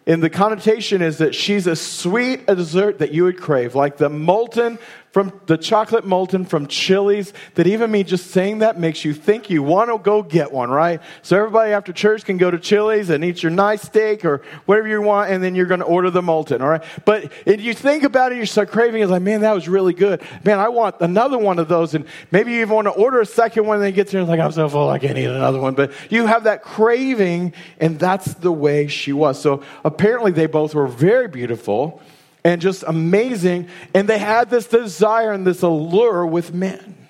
And 0.07 0.23
the 0.23 0.31
connotation 0.31 1.03
is 1.03 1.19
that 1.19 1.35
she's 1.35 1.67
a 1.67 1.75
sweet 1.75 2.43
a 2.47 2.55
dessert 2.55 3.01
that 3.01 3.13
you 3.13 3.25
would 3.25 3.41
crave, 3.41 3.75
like 3.75 3.97
the 3.97 4.09
molten 4.09 4.79
from 5.17 5.33
the 5.47 5.57
chocolate 5.57 6.05
molten 6.05 6.45
from 6.45 6.67
Chili's 6.67 7.33
that 7.55 7.67
even 7.67 7.91
me 7.91 8.05
just 8.05 8.33
saying 8.33 8.59
that 8.59 8.79
makes 8.79 9.03
you 9.03 9.15
think 9.15 9.49
you 9.49 9.63
want 9.63 9.89
to 9.89 9.97
go 9.97 10.23
get 10.23 10.53
one, 10.53 10.69
right? 10.69 11.01
So 11.23 11.39
everybody 11.39 11.73
after 11.73 11.91
church 11.91 12.27
can 12.27 12.37
go 12.37 12.51
to 12.51 12.59
Chili's 12.59 13.09
and 13.09 13.25
eat 13.25 13.43
your 13.43 13.51
nice 13.51 13.81
steak 13.81 14.27
or 14.27 14.43
whatever 14.67 14.89
you 14.89 15.01
want, 15.01 15.31
and 15.31 15.43
then 15.43 15.55
you're 15.55 15.65
going 15.65 15.81
to 15.81 15.87
order 15.87 16.11
the 16.11 16.21
molten, 16.21 16.61
all 16.61 16.69
right? 16.69 16.85
But 17.07 17.33
if 17.47 17.63
you 17.63 17.73
think 17.73 18.03
about 18.03 18.33
it, 18.33 18.37
you 18.37 18.45
start 18.45 18.71
craving. 18.71 19.01
It's 19.01 19.11
like, 19.11 19.23
man, 19.23 19.41
that 19.41 19.55
was 19.55 19.71
really 19.71 19.95
good. 19.95 20.21
Man, 20.45 20.59
I 20.59 20.69
want 20.69 20.97
another 21.01 21.39
one 21.39 21.59
of 21.59 21.69
those, 21.69 21.95
and 21.95 22.05
maybe 22.31 22.53
you 22.53 22.61
even 22.61 22.75
want 22.75 22.85
to 22.85 22.91
order 22.91 23.19
a 23.23 23.25
second 23.25 23.67
one. 23.67 23.77
And 23.77 23.85
then 23.87 23.95
gets 23.95 24.13
there, 24.13 24.21
it's 24.21 24.29
like, 24.29 24.39
I'm 24.39 24.53
so 24.53 24.69
full, 24.69 24.91
I 24.91 24.99
can't 24.99 25.17
eat 25.17 25.25
another 25.25 25.63
one. 25.63 25.75
But 25.75 25.93
you 26.11 26.27
have 26.27 26.45
that 26.45 26.63
craving, 26.63 27.55
and 27.81 27.99
that's 27.99 28.35
the 28.35 28.53
way 28.53 28.87
she 28.89 29.15
was. 29.15 29.41
So 29.41 29.63
apparently, 29.83 30.33
they 30.33 30.45
both 30.45 30.75
were 30.75 30.87
very 30.87 31.27
beautiful 31.27 32.03
and 32.47 32.63
just 32.63 32.85
amazing. 32.87 33.69
And 33.93 34.09
they 34.09 34.19
had 34.19 34.51
this 34.51 34.69
desire 34.69 35.33
and 35.33 35.45
this 35.45 35.63
allure 35.63 36.25
with 36.25 36.55
men. 36.55 37.09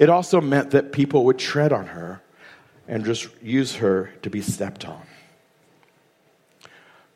It 0.00 0.08
also 0.08 0.40
meant 0.40 0.72
that 0.72 0.90
people 0.90 1.24
would 1.26 1.38
tread 1.38 1.72
on 1.72 1.86
her 1.86 2.20
and 2.88 3.04
just 3.04 3.28
use 3.40 3.76
her 3.76 4.12
to 4.22 4.30
be 4.30 4.40
stepped 4.40 4.88
on. 4.88 5.02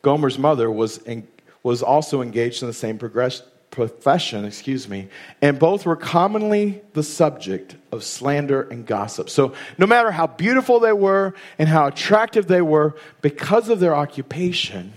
Gomer's 0.01 0.39
mother 0.39 0.71
was, 0.71 0.99
in, 0.99 1.27
was 1.61 1.83
also 1.83 2.21
engaged 2.21 2.61
in 2.61 2.69
the 2.69 2.73
same 2.73 2.97
profession, 2.97 4.45
excuse 4.45 4.87
me, 4.87 5.09
and 5.41 5.59
both 5.59 5.85
were 5.85 5.97
commonly 5.97 6.81
the 6.93 7.03
subject 7.03 7.75
of 7.91 8.01
slander 8.01 8.61
and 8.61 8.85
gossip. 8.85 9.29
So, 9.29 9.55
no 9.77 9.87
matter 9.87 10.11
how 10.11 10.27
beautiful 10.27 10.79
they 10.79 10.93
were 10.93 11.33
and 11.59 11.67
how 11.67 11.87
attractive 11.87 12.47
they 12.47 12.61
were, 12.61 12.95
because 13.21 13.67
of 13.67 13.81
their 13.81 13.95
occupation, 13.95 14.93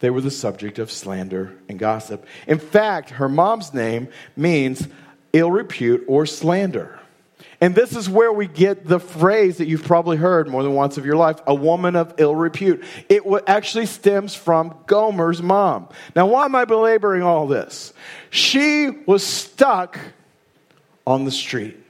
they 0.00 0.10
were 0.10 0.20
the 0.20 0.30
subject 0.30 0.78
of 0.78 0.90
slander 0.90 1.56
and 1.68 1.78
gossip. 1.78 2.26
In 2.46 2.58
fact, 2.58 3.10
her 3.10 3.28
mom's 3.28 3.72
name 3.72 4.08
means 4.36 4.86
ill 5.32 5.50
repute 5.50 6.04
or 6.06 6.26
slander. 6.26 7.00
And 7.60 7.74
this 7.74 7.96
is 7.96 8.08
where 8.08 8.32
we 8.32 8.46
get 8.46 8.86
the 8.86 9.00
phrase 9.00 9.58
that 9.58 9.66
you've 9.66 9.84
probably 9.84 10.18
heard 10.18 10.46
more 10.46 10.62
than 10.62 10.74
once 10.74 10.98
of 10.98 11.06
your 11.06 11.16
life 11.16 11.38
a 11.46 11.54
woman 11.54 11.96
of 11.96 12.14
ill 12.18 12.34
repute. 12.34 12.84
It 13.08 13.22
actually 13.46 13.86
stems 13.86 14.34
from 14.34 14.76
Gomer's 14.86 15.40
mom. 15.40 15.88
Now, 16.14 16.26
why 16.26 16.44
am 16.44 16.54
I 16.54 16.66
belaboring 16.66 17.22
all 17.22 17.46
this? 17.46 17.94
She 18.28 18.90
was 19.06 19.24
stuck 19.24 19.98
on 21.06 21.24
the 21.24 21.30
street. 21.30 21.82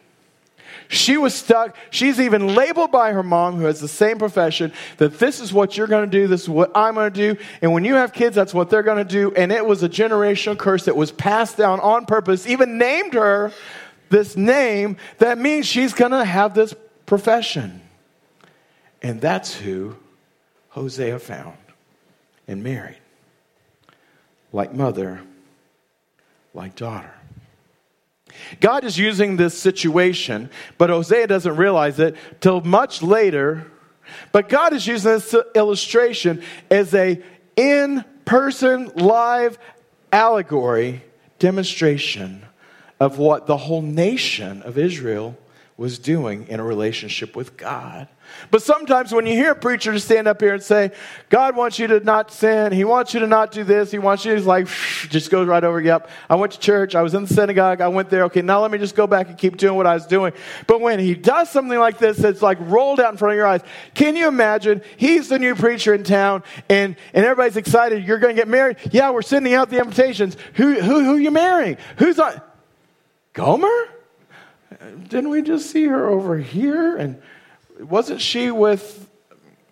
She 0.88 1.16
was 1.16 1.34
stuck. 1.34 1.76
She's 1.90 2.20
even 2.20 2.54
labeled 2.54 2.92
by 2.92 3.12
her 3.12 3.22
mom, 3.22 3.56
who 3.56 3.64
has 3.64 3.80
the 3.80 3.88
same 3.88 4.18
profession, 4.18 4.72
that 4.98 5.18
this 5.18 5.40
is 5.40 5.52
what 5.52 5.76
you're 5.76 5.86
going 5.86 6.08
to 6.08 6.18
do, 6.18 6.26
this 6.26 6.42
is 6.42 6.48
what 6.48 6.70
I'm 6.76 6.94
going 6.94 7.12
to 7.12 7.34
do. 7.34 7.40
And 7.62 7.72
when 7.72 7.84
you 7.84 7.94
have 7.94 8.12
kids, 8.12 8.36
that's 8.36 8.54
what 8.54 8.70
they're 8.70 8.82
going 8.82 8.98
to 8.98 9.04
do. 9.04 9.32
And 9.34 9.50
it 9.50 9.64
was 9.64 9.82
a 9.82 9.88
generational 9.88 10.56
curse 10.56 10.84
that 10.84 10.96
was 10.96 11.10
passed 11.10 11.56
down 11.56 11.80
on 11.80 12.06
purpose, 12.06 12.46
even 12.46 12.78
named 12.78 13.14
her 13.14 13.52
this 14.08 14.36
name 14.36 14.96
that 15.18 15.38
means 15.38 15.66
she's 15.66 15.92
going 15.92 16.12
to 16.12 16.24
have 16.24 16.54
this 16.54 16.74
profession. 17.06 17.80
And 19.02 19.20
that's 19.20 19.54
who 19.54 19.96
Hosea 20.70 21.18
found 21.18 21.56
and 22.46 22.62
married. 22.62 22.98
Like 24.52 24.72
mother, 24.72 25.20
like 26.54 26.76
daughter. 26.76 27.15
God 28.60 28.84
is 28.84 28.98
using 28.98 29.36
this 29.36 29.58
situation, 29.58 30.50
but 30.78 30.90
Hosea 30.90 31.26
doesn't 31.26 31.56
realize 31.56 31.98
it 31.98 32.16
till 32.40 32.60
much 32.60 33.02
later. 33.02 33.70
But 34.32 34.48
God 34.48 34.72
is 34.72 34.86
using 34.86 35.12
this 35.12 35.34
illustration 35.54 36.42
as 36.70 36.94
a 36.94 37.22
in 37.56 38.04
person 38.24 38.92
live 38.94 39.58
allegory 40.12 41.02
demonstration 41.38 42.44
of 43.00 43.18
what 43.18 43.46
the 43.46 43.56
whole 43.56 43.82
nation 43.82 44.62
of 44.62 44.78
Israel 44.78 45.36
was 45.78 45.98
doing 45.98 46.48
in 46.48 46.58
a 46.58 46.64
relationship 46.64 47.36
with 47.36 47.56
God. 47.58 48.08
But 48.50 48.62
sometimes 48.62 49.12
when 49.12 49.26
you 49.26 49.34
hear 49.34 49.52
a 49.52 49.56
preacher 49.56 49.96
stand 49.98 50.26
up 50.26 50.40
here 50.40 50.54
and 50.54 50.62
say, 50.62 50.90
God 51.28 51.54
wants 51.54 51.78
you 51.78 51.86
to 51.88 52.00
not 52.00 52.32
sin, 52.32 52.72
He 52.72 52.82
wants 52.82 53.12
you 53.12 53.20
to 53.20 53.26
not 53.26 53.52
do 53.52 53.62
this, 53.62 53.90
He 53.90 53.98
wants 53.98 54.24
you 54.24 54.34
to, 54.34 54.40
like, 54.40 54.68
just 55.10 55.30
goes 55.30 55.46
right 55.46 55.62
over, 55.62 55.78
yep, 55.80 56.08
I 56.30 56.36
went 56.36 56.52
to 56.52 56.58
church, 56.58 56.94
I 56.94 57.02
was 57.02 57.12
in 57.12 57.24
the 57.24 57.32
synagogue, 57.32 57.82
I 57.82 57.88
went 57.88 58.08
there, 58.08 58.24
okay, 58.24 58.40
now 58.40 58.62
let 58.62 58.70
me 58.70 58.78
just 58.78 58.96
go 58.96 59.06
back 59.06 59.28
and 59.28 59.36
keep 59.36 59.58
doing 59.58 59.76
what 59.76 59.86
I 59.86 59.92
was 59.92 60.06
doing. 60.06 60.32
But 60.66 60.80
when 60.80 60.98
He 60.98 61.14
does 61.14 61.50
something 61.50 61.78
like 61.78 61.98
this 61.98 62.16
that's 62.16 62.40
like 62.40 62.58
rolled 62.62 62.98
out 62.98 63.12
in 63.12 63.18
front 63.18 63.34
of 63.34 63.36
your 63.36 63.46
eyes, 63.46 63.60
can 63.94 64.16
you 64.16 64.28
imagine? 64.28 64.80
He's 64.96 65.28
the 65.28 65.38
new 65.38 65.54
preacher 65.54 65.92
in 65.92 66.04
town 66.04 66.42
and, 66.70 66.96
and 67.12 67.24
everybody's 67.24 67.58
excited, 67.58 68.06
you're 68.06 68.18
to 68.18 68.32
get 68.32 68.48
married? 68.48 68.78
Yeah, 68.92 69.10
we're 69.10 69.22
sending 69.22 69.52
out 69.52 69.68
the 69.68 69.78
invitations. 69.78 70.38
Who, 70.54 70.80
who, 70.80 71.04
who 71.04 71.16
you 71.18 71.30
marrying? 71.30 71.76
Who's 71.98 72.18
on? 72.18 72.40
Gomer? 73.34 73.95
Didn't 75.08 75.30
we 75.30 75.42
just 75.42 75.70
see 75.70 75.84
her 75.86 76.08
over 76.08 76.38
here? 76.38 76.96
And 76.96 77.20
wasn't 77.78 78.20
she 78.20 78.50
with, 78.50 79.08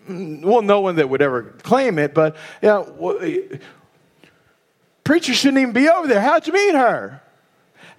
well, 0.08 0.62
no 0.62 0.80
one 0.80 0.96
that 0.96 1.08
would 1.08 1.22
ever 1.22 1.42
claim 1.62 1.98
it, 1.98 2.14
but 2.14 2.36
yeah, 2.62 2.84
well, 2.86 3.18
preacher 5.02 5.34
shouldn't 5.34 5.60
even 5.60 5.72
be 5.72 5.88
over 5.88 6.06
there. 6.06 6.20
How'd 6.20 6.46
you 6.46 6.52
meet 6.52 6.74
her? 6.74 7.20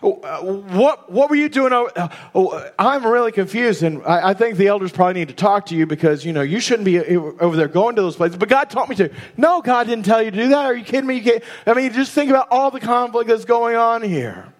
Uh, 0.04 0.42
what, 0.42 1.12
what 1.12 1.30
were 1.30 1.36
you 1.36 1.50
doing? 1.50 1.74
Over, 1.74 1.92
uh, 1.96 2.10
oh, 2.36 2.50
uh, 2.50 2.70
I'm 2.78 3.06
really 3.06 3.32
confused, 3.32 3.82
and 3.82 4.04
I, 4.04 4.30
I, 4.30 4.34
think 4.34 4.58
the 4.58 4.68
elders 4.68 4.92
probably 4.92 5.14
need 5.14 5.30
to 5.30 5.34
talk 5.34 5.68
to 5.68 5.76
you 5.76 5.88
because, 5.88 6.26
you 6.26 6.34
know, 6.34 6.42
you 6.42 6.60
shouldn't 6.60 6.86
be 6.86 7.00
over 7.18 7.56
there 7.56 7.68
going 7.68 7.96
to 7.96 8.02
those 8.02 8.16
places. 8.16 8.38
But 8.38 8.50
God 8.50 8.70
taught 8.70 8.90
me 8.90 8.96
to. 8.98 9.10
No, 9.38 9.62
God 9.62 9.88
didn't 9.88 10.06
tell 10.06 10.22
you 10.22 10.32
to 10.32 10.38
do 10.38 10.50
that. 10.50 10.66
Are 10.66 10.76
you 10.76 10.84
kidding 10.84 11.08
me? 11.08 11.16
You 11.16 11.40
I 11.66 11.74
mean, 11.74 11.92
just 11.94 12.12
think 12.12 12.30
about 12.30 12.50
all 12.52 12.72
the 12.72 12.80
conflict 12.80 13.30
that's 13.30 13.46
going 13.46 13.78
on 13.78 14.04
here. 14.04 14.54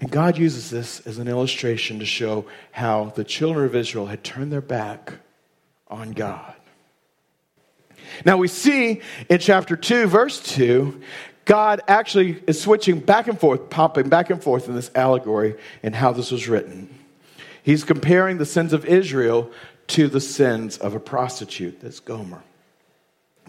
And 0.00 0.10
God 0.10 0.38
uses 0.38 0.70
this 0.70 1.00
as 1.06 1.18
an 1.18 1.28
illustration 1.28 1.98
to 1.98 2.06
show 2.06 2.46
how 2.72 3.12
the 3.14 3.24
children 3.24 3.66
of 3.66 3.76
Israel 3.76 4.06
had 4.06 4.24
turned 4.24 4.50
their 4.50 4.62
back 4.62 5.12
on 5.88 6.12
God. 6.12 6.54
Now 8.24 8.38
we 8.38 8.48
see 8.48 9.02
in 9.28 9.38
chapter 9.38 9.76
2, 9.76 10.06
verse 10.06 10.40
2, 10.40 11.00
God 11.44 11.82
actually 11.86 12.42
is 12.46 12.60
switching 12.60 13.00
back 13.00 13.28
and 13.28 13.38
forth, 13.38 13.68
popping 13.70 14.08
back 14.08 14.30
and 14.30 14.42
forth 14.42 14.68
in 14.68 14.74
this 14.74 14.90
allegory 14.94 15.56
and 15.82 15.94
how 15.94 16.12
this 16.12 16.30
was 16.30 16.48
written. 16.48 16.88
He's 17.62 17.84
comparing 17.84 18.38
the 18.38 18.46
sins 18.46 18.72
of 18.72 18.86
Israel 18.86 19.50
to 19.88 20.08
the 20.08 20.20
sins 20.20 20.78
of 20.78 20.94
a 20.94 21.00
prostitute, 21.00 21.80
that's 21.80 22.00
Gomer. 22.00 22.42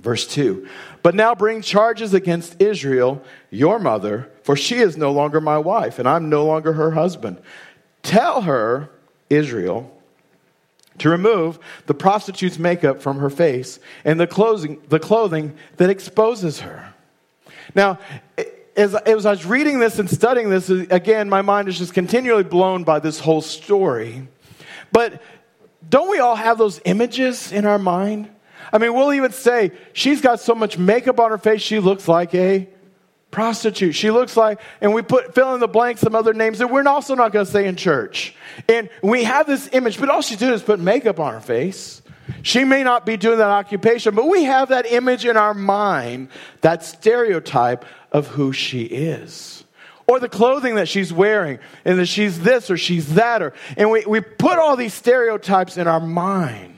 Verse 0.01 0.27
2 0.27 0.67
But 1.03 1.15
now 1.15 1.36
bring 1.36 1.62
charges 1.62 2.13
against 2.13 2.62
Israel, 2.62 3.24
your 3.50 3.79
mother, 3.79 4.29
for 4.43 4.55
she 4.55 4.77
is 4.77 4.98
no 4.98 5.12
longer 5.12 5.39
my 5.39 5.58
wife, 5.58 6.00
and 6.00 6.08
I'm 6.08 6.29
no 6.29 6.46
longer 6.46 6.74
her 6.74 6.91
husband. 6.91 7.41
Tell 8.03 8.41
her, 8.41 8.89
Israel, 9.29 9.96
to 10.98 11.10
remove 11.10 11.60
the 11.86 11.93
prostitute's 11.93 12.60
makeup 12.60 13.01
from 13.01 13.20
her 13.20 13.29
face 13.29 13.79
and 14.03 14.20
the 14.20 14.27
clothing, 14.27 14.81
the 14.89 15.00
clothing 15.00 15.55
that 15.77 15.89
exposes 15.89 16.62
her. 16.62 16.93
Now, 17.74 18.00
as, 18.75 18.96
as 18.96 19.25
I 19.25 19.31
was 19.31 19.46
reading 19.46 19.79
this 19.79 20.00
and 20.00 20.10
studying 20.10 20.50
this, 20.50 20.70
again, 20.70 21.29
my 21.29 21.41
mind 21.41 21.67
is 21.67 21.77
just 21.77 21.93
continually 21.93 22.43
blown 22.43 22.84
by 22.84 23.00
this 23.00 23.20
whole 23.20 23.41
story. 23.41 24.27
But 24.91 25.22
don't 25.88 26.10
we 26.10 26.20
all 26.20 26.36
have 26.36 26.58
those 26.58 26.81
images 26.86 27.51
in 27.51 27.65
our 27.65 27.79
mind? 27.79 28.29
I 28.74 28.78
mean, 28.78 28.94
we'll 28.94 29.13
even 29.13 29.32
say, 29.32 29.72
she's 29.94 30.22
got 30.22 30.40
so 30.40 30.56
much 30.56 30.78
makeup 30.78 31.20
on 31.20 31.32
her 31.32 31.38
face, 31.38 31.62
she 31.62 31.80
looks 31.80 32.08
like 32.08 32.34
a 32.34 32.70
prostitute. 33.32 33.96
She 33.96 34.12
looks 34.12 34.38
like, 34.38 34.60
and 34.82 34.94
we 34.94 35.01
put 35.01 35.34
fill 35.34 35.54
in 35.54 35.60
the 35.60 35.68
blank 35.68 35.98
some 35.98 36.16
other 36.16 36.34
names 36.34 36.60
that 36.60 36.70
we're 36.70 36.88
also 36.88 37.16
not 37.16 37.32
going 37.32 37.46
to 37.46 37.51
say 37.51 37.66
in 37.66 37.75
church. 37.75 38.36
And 38.70 38.90
we 39.01 39.24
have 39.24 39.48
this 39.48 39.70
image, 39.72 40.00
but 40.00 40.10
all 40.10 40.22
she's 40.22 40.38
doing 40.38 40.54
is 40.54 40.62
put 40.62 40.80
makeup 40.80 41.20
on 41.20 41.34
her 41.34 41.40
face. 41.40 42.01
She 42.44 42.63
may 42.63 42.84
not 42.84 43.06
be 43.06 43.18
doing 43.18 43.40
that 43.40 43.50
occupation, 43.50 44.16
but 44.16 44.28
we 44.28 44.44
have 44.44 44.70
that 44.70 44.86
image 44.86 45.25
in 45.25 45.38
our 45.38 45.54
mind, 45.54 46.30
that 46.62 46.84
stereotype 46.84 47.86
of 48.12 48.28
who 48.28 48.54
she 48.54 48.84
is. 48.84 49.63
Or 50.08 50.20
the 50.20 50.30
clothing 50.30 50.75
that 50.75 50.90
she's 50.90 51.13
wearing, 51.13 51.60
and 51.86 51.98
that 52.00 52.08
she's 52.08 52.40
this 52.42 52.70
or 52.70 52.75
she's 52.75 53.16
that, 53.16 53.42
or 53.42 53.54
and 53.78 53.90
we, 53.92 54.04
we 54.06 54.20
put 54.20 54.60
all 54.60 54.75
these 54.75 54.94
stereotypes 54.94 55.78
in 55.78 55.88
our 55.88 56.01
mind. 56.01 56.71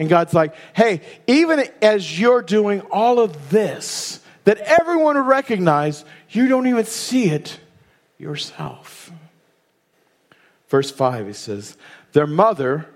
And 0.00 0.08
God's 0.08 0.32
like, 0.32 0.54
hey, 0.74 1.02
even 1.26 1.62
as 1.82 2.18
you're 2.18 2.40
doing 2.40 2.80
all 2.90 3.20
of 3.20 3.50
this, 3.50 4.20
that 4.44 4.58
everyone 4.58 5.16
would 5.16 5.26
recognize, 5.26 6.06
you 6.30 6.48
don't 6.48 6.66
even 6.66 6.86
see 6.86 7.26
it 7.26 7.60
yourself. 8.16 9.12
Verse 10.70 10.90
5, 10.90 11.26
he 11.26 11.32
says, 11.34 11.76
Their 12.12 12.26
mother 12.26 12.86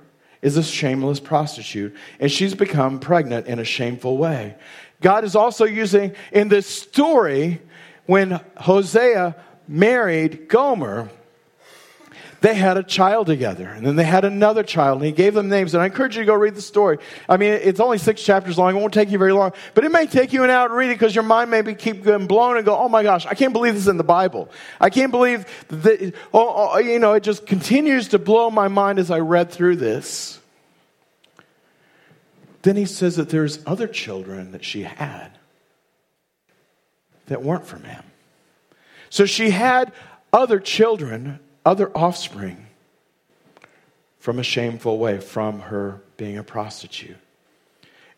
is 0.40 0.56
a 0.56 0.62
shameless 0.62 1.20
prostitute, 1.20 1.94
and 2.18 2.32
she's 2.32 2.54
become 2.54 2.98
pregnant 2.98 3.48
in 3.48 3.58
a 3.58 3.64
shameful 3.64 4.16
way. 4.16 4.56
God 5.02 5.24
is 5.24 5.36
also 5.36 5.66
using 5.66 6.14
in 6.32 6.48
this 6.48 6.66
story 6.66 7.60
when 8.06 8.40
Hosea 8.56 9.36
married 9.68 10.48
Gomer 10.48 11.10
they 12.44 12.52
had 12.52 12.76
a 12.76 12.82
child 12.82 13.26
together, 13.26 13.66
and 13.66 13.86
then 13.86 13.96
they 13.96 14.04
had 14.04 14.22
another 14.22 14.62
child, 14.62 14.98
and 14.98 15.06
he 15.06 15.12
gave 15.12 15.32
them 15.32 15.48
names. 15.48 15.72
And 15.72 15.82
I 15.82 15.86
encourage 15.86 16.14
you 16.14 16.20
to 16.20 16.26
go 16.26 16.34
read 16.34 16.54
the 16.54 16.60
story. 16.60 16.98
I 17.26 17.38
mean, 17.38 17.54
it's 17.54 17.80
only 17.80 17.96
six 17.96 18.22
chapters 18.22 18.58
long. 18.58 18.76
It 18.76 18.78
won't 18.78 18.92
take 18.92 19.10
you 19.10 19.16
very 19.16 19.32
long, 19.32 19.52
but 19.72 19.82
it 19.82 19.90
may 19.90 20.06
take 20.06 20.34
you 20.34 20.44
an 20.44 20.50
hour 20.50 20.68
to 20.68 20.74
read 20.74 20.90
it 20.90 20.98
because 20.98 21.14
your 21.14 21.24
mind 21.24 21.50
may 21.50 21.62
be 21.62 21.74
keep 21.74 22.04
getting 22.04 22.26
blown 22.26 22.58
and 22.58 22.66
go, 22.66 22.76
"Oh 22.76 22.90
my 22.90 23.02
gosh, 23.02 23.24
I 23.24 23.32
can't 23.32 23.54
believe 23.54 23.72
this 23.72 23.84
is 23.84 23.88
in 23.88 23.96
the 23.96 24.04
Bible. 24.04 24.50
I 24.78 24.90
can't 24.90 25.10
believe 25.10 25.46
that." 25.68 26.12
Oh, 26.34 26.46
oh, 26.46 26.70
oh, 26.74 26.78
you 26.80 26.98
know, 26.98 27.14
it 27.14 27.22
just 27.22 27.46
continues 27.46 28.08
to 28.08 28.18
blow 28.18 28.50
my 28.50 28.68
mind 28.68 28.98
as 28.98 29.10
I 29.10 29.20
read 29.20 29.50
through 29.50 29.76
this. 29.76 30.38
Then 32.60 32.76
he 32.76 32.84
says 32.84 33.16
that 33.16 33.30
there's 33.30 33.60
other 33.66 33.86
children 33.86 34.52
that 34.52 34.66
she 34.66 34.82
had 34.82 35.30
that 37.24 37.42
weren't 37.42 37.66
from 37.66 37.84
him. 37.84 38.04
So 39.08 39.24
she 39.24 39.48
had 39.48 39.92
other 40.30 40.60
children 40.60 41.40
other 41.64 41.90
offspring 41.96 42.66
from 44.18 44.38
a 44.38 44.42
shameful 44.42 44.98
way, 44.98 45.18
from 45.18 45.60
her 45.60 46.00
being 46.16 46.38
a 46.38 46.42
prostitute. 46.42 47.16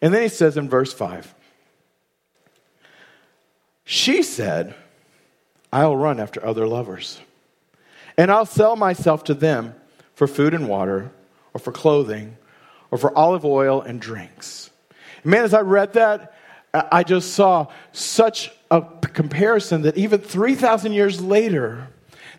And 0.01 0.15
then 0.15 0.23
he 0.23 0.29
says 0.29 0.57
in 0.57 0.69
verse 0.69 0.93
5 0.93 1.35
She 3.85 4.23
said, 4.23 4.75
I'll 5.73 5.97
run 5.97 6.21
after 6.21 6.45
other 6.45 6.67
lovers, 6.67 7.21
and 8.17 8.31
I'll 8.31 8.47
sell 8.47 8.77
myself 8.77 9.25
to 9.25 9.35
them 9.35 9.75
for 10.15 10.27
food 10.27 10.55
and 10.55 10.69
water, 10.69 11.11
or 11.53 11.59
for 11.59 11.73
clothing, 11.73 12.37
or 12.91 12.99
for 12.99 13.17
olive 13.17 13.45
oil 13.45 13.83
and 13.83 14.01
drinks. 14.01 14.71
Man, 15.25 15.45
as 15.45 15.53
I 15.53 15.61
read 15.61 15.95
that, 15.95 16.35
I 16.73 17.03
just 17.03 17.35
saw 17.35 17.67
such 17.93 18.53
a 18.71 18.81
comparison 18.81 19.83
that 19.83 19.97
even 19.97 20.21
3,000 20.21 20.93
years 20.93 21.21
later, 21.21 21.89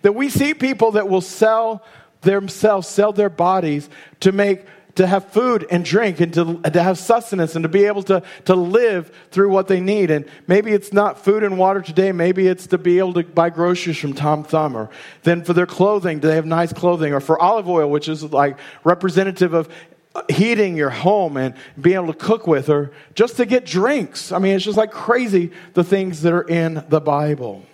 that 0.02 0.14
we 0.14 0.30
see 0.30 0.54
people 0.54 0.92
that 0.92 1.10
will 1.10 1.22
sell 1.22 1.84
themselves, 2.22 2.88
sell 2.88 3.12
their 3.14 3.30
bodies 3.30 3.90
to 4.22 4.32
make 4.32 4.66
to 4.98 5.06
have 5.06 5.26
food 5.26 5.66
and 5.70 5.86
drink 5.86 6.20
and 6.20 6.34
to, 6.34 6.60
to 6.62 6.82
have 6.82 6.98
sustenance 6.98 7.56
and 7.56 7.64
to 7.64 7.70
be 7.70 7.86
able 7.86 8.02
to, 8.02 8.22
to 8.46 8.56
live 8.56 9.12
through 9.30 9.50
what 9.50 9.68
they 9.68 9.80
need. 9.80 10.10
And 10.10 10.26
maybe 10.48 10.72
it's 10.72 10.92
not 10.92 11.24
food 11.24 11.44
and 11.44 11.58
water 11.58 11.82
today. 11.82 12.12
Maybe 12.12 12.48
it's 12.48 12.66
to 12.68 12.80
be 12.80 12.98
able 12.98 13.14
to 13.14 13.24
buy 13.24 13.52
groceries 13.52 14.00
from 14.00 14.14
Tom 14.14 14.44
Thumb. 14.44 14.76
Or 14.76 14.90
then 15.22 15.44
for 15.44 15.54
their 15.54 15.68
clothing, 15.68 16.20
do 16.20 16.28
they 16.28 16.36
have 16.36 16.48
nice 16.48 16.74
clothing? 16.74 17.14
Or 17.14 17.20
for 17.20 17.40
olive 17.40 17.70
oil, 17.70 17.90
which 17.90 18.10
is 18.10 18.24
like 18.24 18.58
representative 18.84 19.54
of 19.54 19.70
heating 20.30 20.76
your 20.76 20.90
home 20.90 21.38
and 21.38 21.54
being 21.80 21.96
able 21.96 22.08
to 22.08 22.18
cook 22.18 22.48
with, 22.48 22.68
or 22.68 22.92
just 23.14 23.38
to 23.38 23.46
get 23.46 23.68
drinks. 23.68 24.32
I 24.32 24.40
mean, 24.40 24.56
it's 24.56 24.66
just 24.66 24.78
like 24.78 24.92
crazy 24.92 25.52
the 25.76 25.84
things 25.84 26.24
that 26.24 26.34
are 26.34 26.42
in 26.42 26.84
the 26.90 27.00
Bible. 27.00 27.67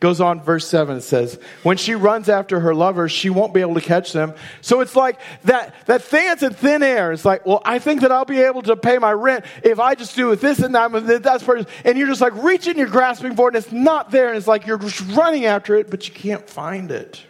Goes 0.00 0.18
on, 0.18 0.40
verse 0.40 0.66
7, 0.66 0.96
it 0.96 1.02
says, 1.02 1.38
When 1.62 1.76
she 1.76 1.94
runs 1.94 2.30
after 2.30 2.58
her 2.60 2.74
lovers, 2.74 3.12
she 3.12 3.28
won't 3.28 3.52
be 3.52 3.60
able 3.60 3.74
to 3.74 3.82
catch 3.82 4.14
them. 4.14 4.32
So 4.62 4.80
it's 4.80 4.96
like 4.96 5.20
that, 5.42 5.74
that 5.84 6.02
thing 6.02 6.26
that's 6.26 6.42
in 6.42 6.54
thin 6.54 6.82
air. 6.82 7.12
It's 7.12 7.26
like, 7.26 7.44
well, 7.44 7.60
I 7.66 7.78
think 7.78 8.00
that 8.00 8.10
I'll 8.10 8.24
be 8.24 8.40
able 8.40 8.62
to 8.62 8.76
pay 8.76 8.96
my 8.96 9.12
rent 9.12 9.44
if 9.62 9.78
I 9.78 9.94
just 9.94 10.16
do 10.16 10.28
with 10.28 10.40
this 10.40 10.60
and 10.60 10.74
that, 10.74 10.90
and 10.90 11.06
that's 11.06 11.44
part. 11.44 11.68
And 11.84 11.98
you're 11.98 12.08
just 12.08 12.22
like 12.22 12.32
reaching, 12.42 12.78
you're 12.78 12.86
grasping 12.86 13.36
for 13.36 13.48
it, 13.48 13.54
and 13.54 13.62
it's 13.62 13.72
not 13.72 14.10
there. 14.10 14.28
And 14.28 14.38
it's 14.38 14.46
like 14.46 14.66
you're 14.66 14.78
just 14.78 15.02
running 15.14 15.44
after 15.44 15.76
it, 15.76 15.90
but 15.90 16.08
you 16.08 16.14
can't 16.14 16.48
find 16.48 16.90
it. 16.90 17.22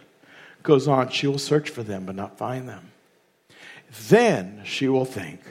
Goes 0.63 0.87
on, 0.87 1.09
she 1.09 1.27
will 1.27 1.39
search 1.39 1.69
for 1.69 1.83
them, 1.83 2.05
but 2.05 2.15
not 2.15 2.37
find 2.37 2.69
them. 2.69 2.91
Then 4.07 4.61
she 4.63 4.87
will 4.87 5.03
think, 5.03 5.41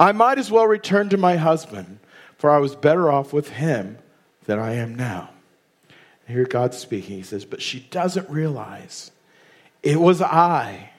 I 0.00 0.10
might 0.10 0.38
as 0.38 0.50
well 0.50 0.66
return 0.66 1.08
to 1.10 1.16
my 1.16 1.36
husband, 1.36 2.00
for 2.36 2.50
I 2.50 2.58
was 2.58 2.74
better 2.74 3.12
off 3.12 3.32
with 3.32 3.50
him 3.50 3.98
than 4.46 4.58
I 4.58 4.74
am 4.74 4.96
now. 4.96 5.30
Here 6.28 6.44
God 6.44 6.74
speaking. 6.74 7.16
He 7.16 7.22
says, 7.22 7.46
But 7.46 7.62
she 7.62 7.80
doesn't 7.80 8.28
realize 8.28 9.10
it 9.82 9.98
was 9.98 10.20
I. 10.20 10.90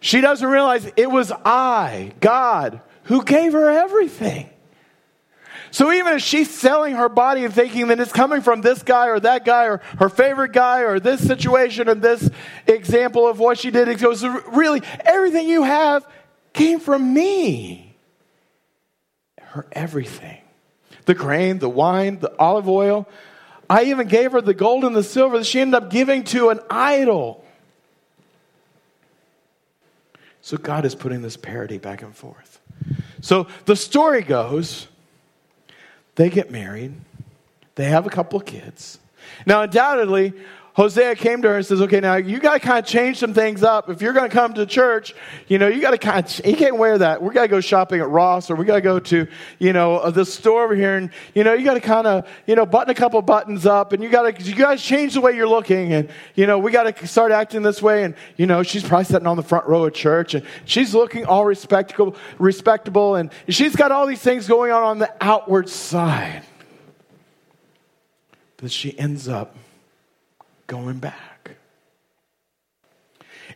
She 0.00 0.20
doesn't 0.20 0.46
realize 0.46 0.90
it 0.96 1.10
was 1.10 1.32
I, 1.44 2.12
God, 2.20 2.80
who 3.04 3.24
gave 3.24 3.52
her 3.52 3.70
everything. 3.70 4.50
So 5.70 5.92
even 5.92 6.14
if 6.14 6.22
she's 6.22 6.50
selling 6.50 6.96
her 6.96 7.08
body 7.08 7.44
and 7.44 7.54
thinking 7.54 7.88
that 7.88 8.00
it's 8.00 8.12
coming 8.12 8.40
from 8.40 8.60
this 8.60 8.82
guy 8.82 9.06
or 9.06 9.20
that 9.20 9.44
guy 9.44 9.64
or 9.64 9.78
her 9.98 10.08
favorite 10.08 10.52
guy 10.52 10.80
or 10.80 10.98
this 10.98 11.24
situation 11.24 11.88
and 11.88 12.02
this 12.02 12.28
example 12.66 13.26
of 13.28 13.38
what 13.38 13.58
she 13.58 13.70
did, 13.70 13.88
it 13.88 13.98
goes, 13.98 14.24
really, 14.24 14.82
everything 15.04 15.48
you 15.48 15.62
have 15.62 16.06
came 16.52 16.80
from 16.80 17.14
me. 17.14 17.96
Her 19.40 19.66
everything 19.72 20.40
the 21.06 21.14
grain, 21.14 21.58
the 21.58 21.68
wine, 21.68 22.18
the 22.18 22.36
olive 22.38 22.68
oil. 22.68 23.08
I 23.68 23.84
even 23.84 24.08
gave 24.08 24.32
her 24.32 24.40
the 24.40 24.54
gold 24.54 24.84
and 24.84 24.94
the 24.94 25.02
silver 25.02 25.38
that 25.38 25.44
she 25.44 25.60
ended 25.60 25.82
up 25.82 25.90
giving 25.90 26.24
to 26.24 26.50
an 26.50 26.60
idol. 26.68 27.44
So 30.42 30.56
God 30.56 30.84
is 30.84 30.94
putting 30.94 31.22
this 31.22 31.36
parody 31.36 31.78
back 31.78 32.02
and 32.02 32.14
forth. 32.14 32.60
So 33.20 33.46
the 33.66 33.76
story 33.76 34.22
goes 34.22 34.88
they 36.16 36.28
get 36.28 36.50
married, 36.50 36.94
they 37.76 37.84
have 37.84 38.06
a 38.06 38.10
couple 38.10 38.38
of 38.38 38.46
kids. 38.46 38.98
Now, 39.46 39.62
undoubtedly, 39.62 40.32
Hosea 40.80 41.14
came 41.14 41.42
to 41.42 41.48
her 41.48 41.56
and 41.56 41.66
says, 41.66 41.82
okay, 41.82 42.00
now 42.00 42.14
you 42.14 42.38
got 42.38 42.54
to 42.54 42.58
kind 42.58 42.78
of 42.78 42.86
change 42.86 43.18
some 43.18 43.34
things 43.34 43.62
up. 43.62 43.90
If 43.90 44.00
you're 44.00 44.14
going 44.14 44.30
to 44.30 44.34
come 44.34 44.54
to 44.54 44.64
church, 44.64 45.14
you 45.46 45.58
know, 45.58 45.68
you 45.68 45.82
got 45.82 45.90
to 45.90 45.98
kind 45.98 46.24
of, 46.24 46.46
you 46.46 46.56
can't 46.56 46.78
wear 46.78 46.96
that. 46.96 47.22
We 47.22 47.34
got 47.34 47.42
to 47.42 47.48
go 47.48 47.60
shopping 47.60 48.00
at 48.00 48.08
Ross 48.08 48.50
or 48.50 48.54
we 48.54 48.64
got 48.64 48.76
to 48.76 48.80
go 48.80 48.98
to, 48.98 49.26
you 49.58 49.74
know, 49.74 49.98
uh, 49.98 50.10
the 50.10 50.24
store 50.24 50.64
over 50.64 50.74
here 50.74 50.96
and, 50.96 51.10
you 51.34 51.44
know, 51.44 51.52
you 51.52 51.66
got 51.66 51.74
to 51.74 51.80
kind 51.80 52.06
of, 52.06 52.26
you 52.46 52.54
know, 52.54 52.64
button 52.64 52.90
a 52.90 52.94
couple 52.94 53.20
buttons 53.20 53.66
up 53.66 53.92
and 53.92 54.02
you 54.02 54.08
got 54.08 54.34
to, 54.34 54.42
you 54.42 54.54
guys 54.54 54.82
change 54.82 55.12
the 55.12 55.20
way 55.20 55.36
you're 55.36 55.46
looking 55.46 55.92
and, 55.92 56.08
you 56.34 56.46
know, 56.46 56.58
we 56.58 56.72
got 56.72 56.96
to 56.96 57.06
start 57.06 57.30
acting 57.30 57.60
this 57.60 57.82
way. 57.82 58.04
And, 58.04 58.14
you 58.38 58.46
know, 58.46 58.62
she's 58.62 58.82
probably 58.82 59.04
sitting 59.04 59.26
on 59.26 59.36
the 59.36 59.42
front 59.42 59.66
row 59.66 59.84
of 59.84 59.92
church 59.92 60.32
and 60.32 60.46
she's 60.64 60.94
looking 60.94 61.26
all 61.26 61.44
respectable, 61.44 62.16
respectable 62.38 63.16
and 63.16 63.30
she's 63.50 63.76
got 63.76 63.92
all 63.92 64.06
these 64.06 64.22
things 64.22 64.48
going 64.48 64.72
on 64.72 64.82
on 64.82 64.98
the 64.98 65.14
outward 65.20 65.68
side. 65.68 66.42
But 68.56 68.70
she 68.70 68.98
ends 68.98 69.28
up 69.28 69.54
going 70.70 71.00
back. 71.00 71.56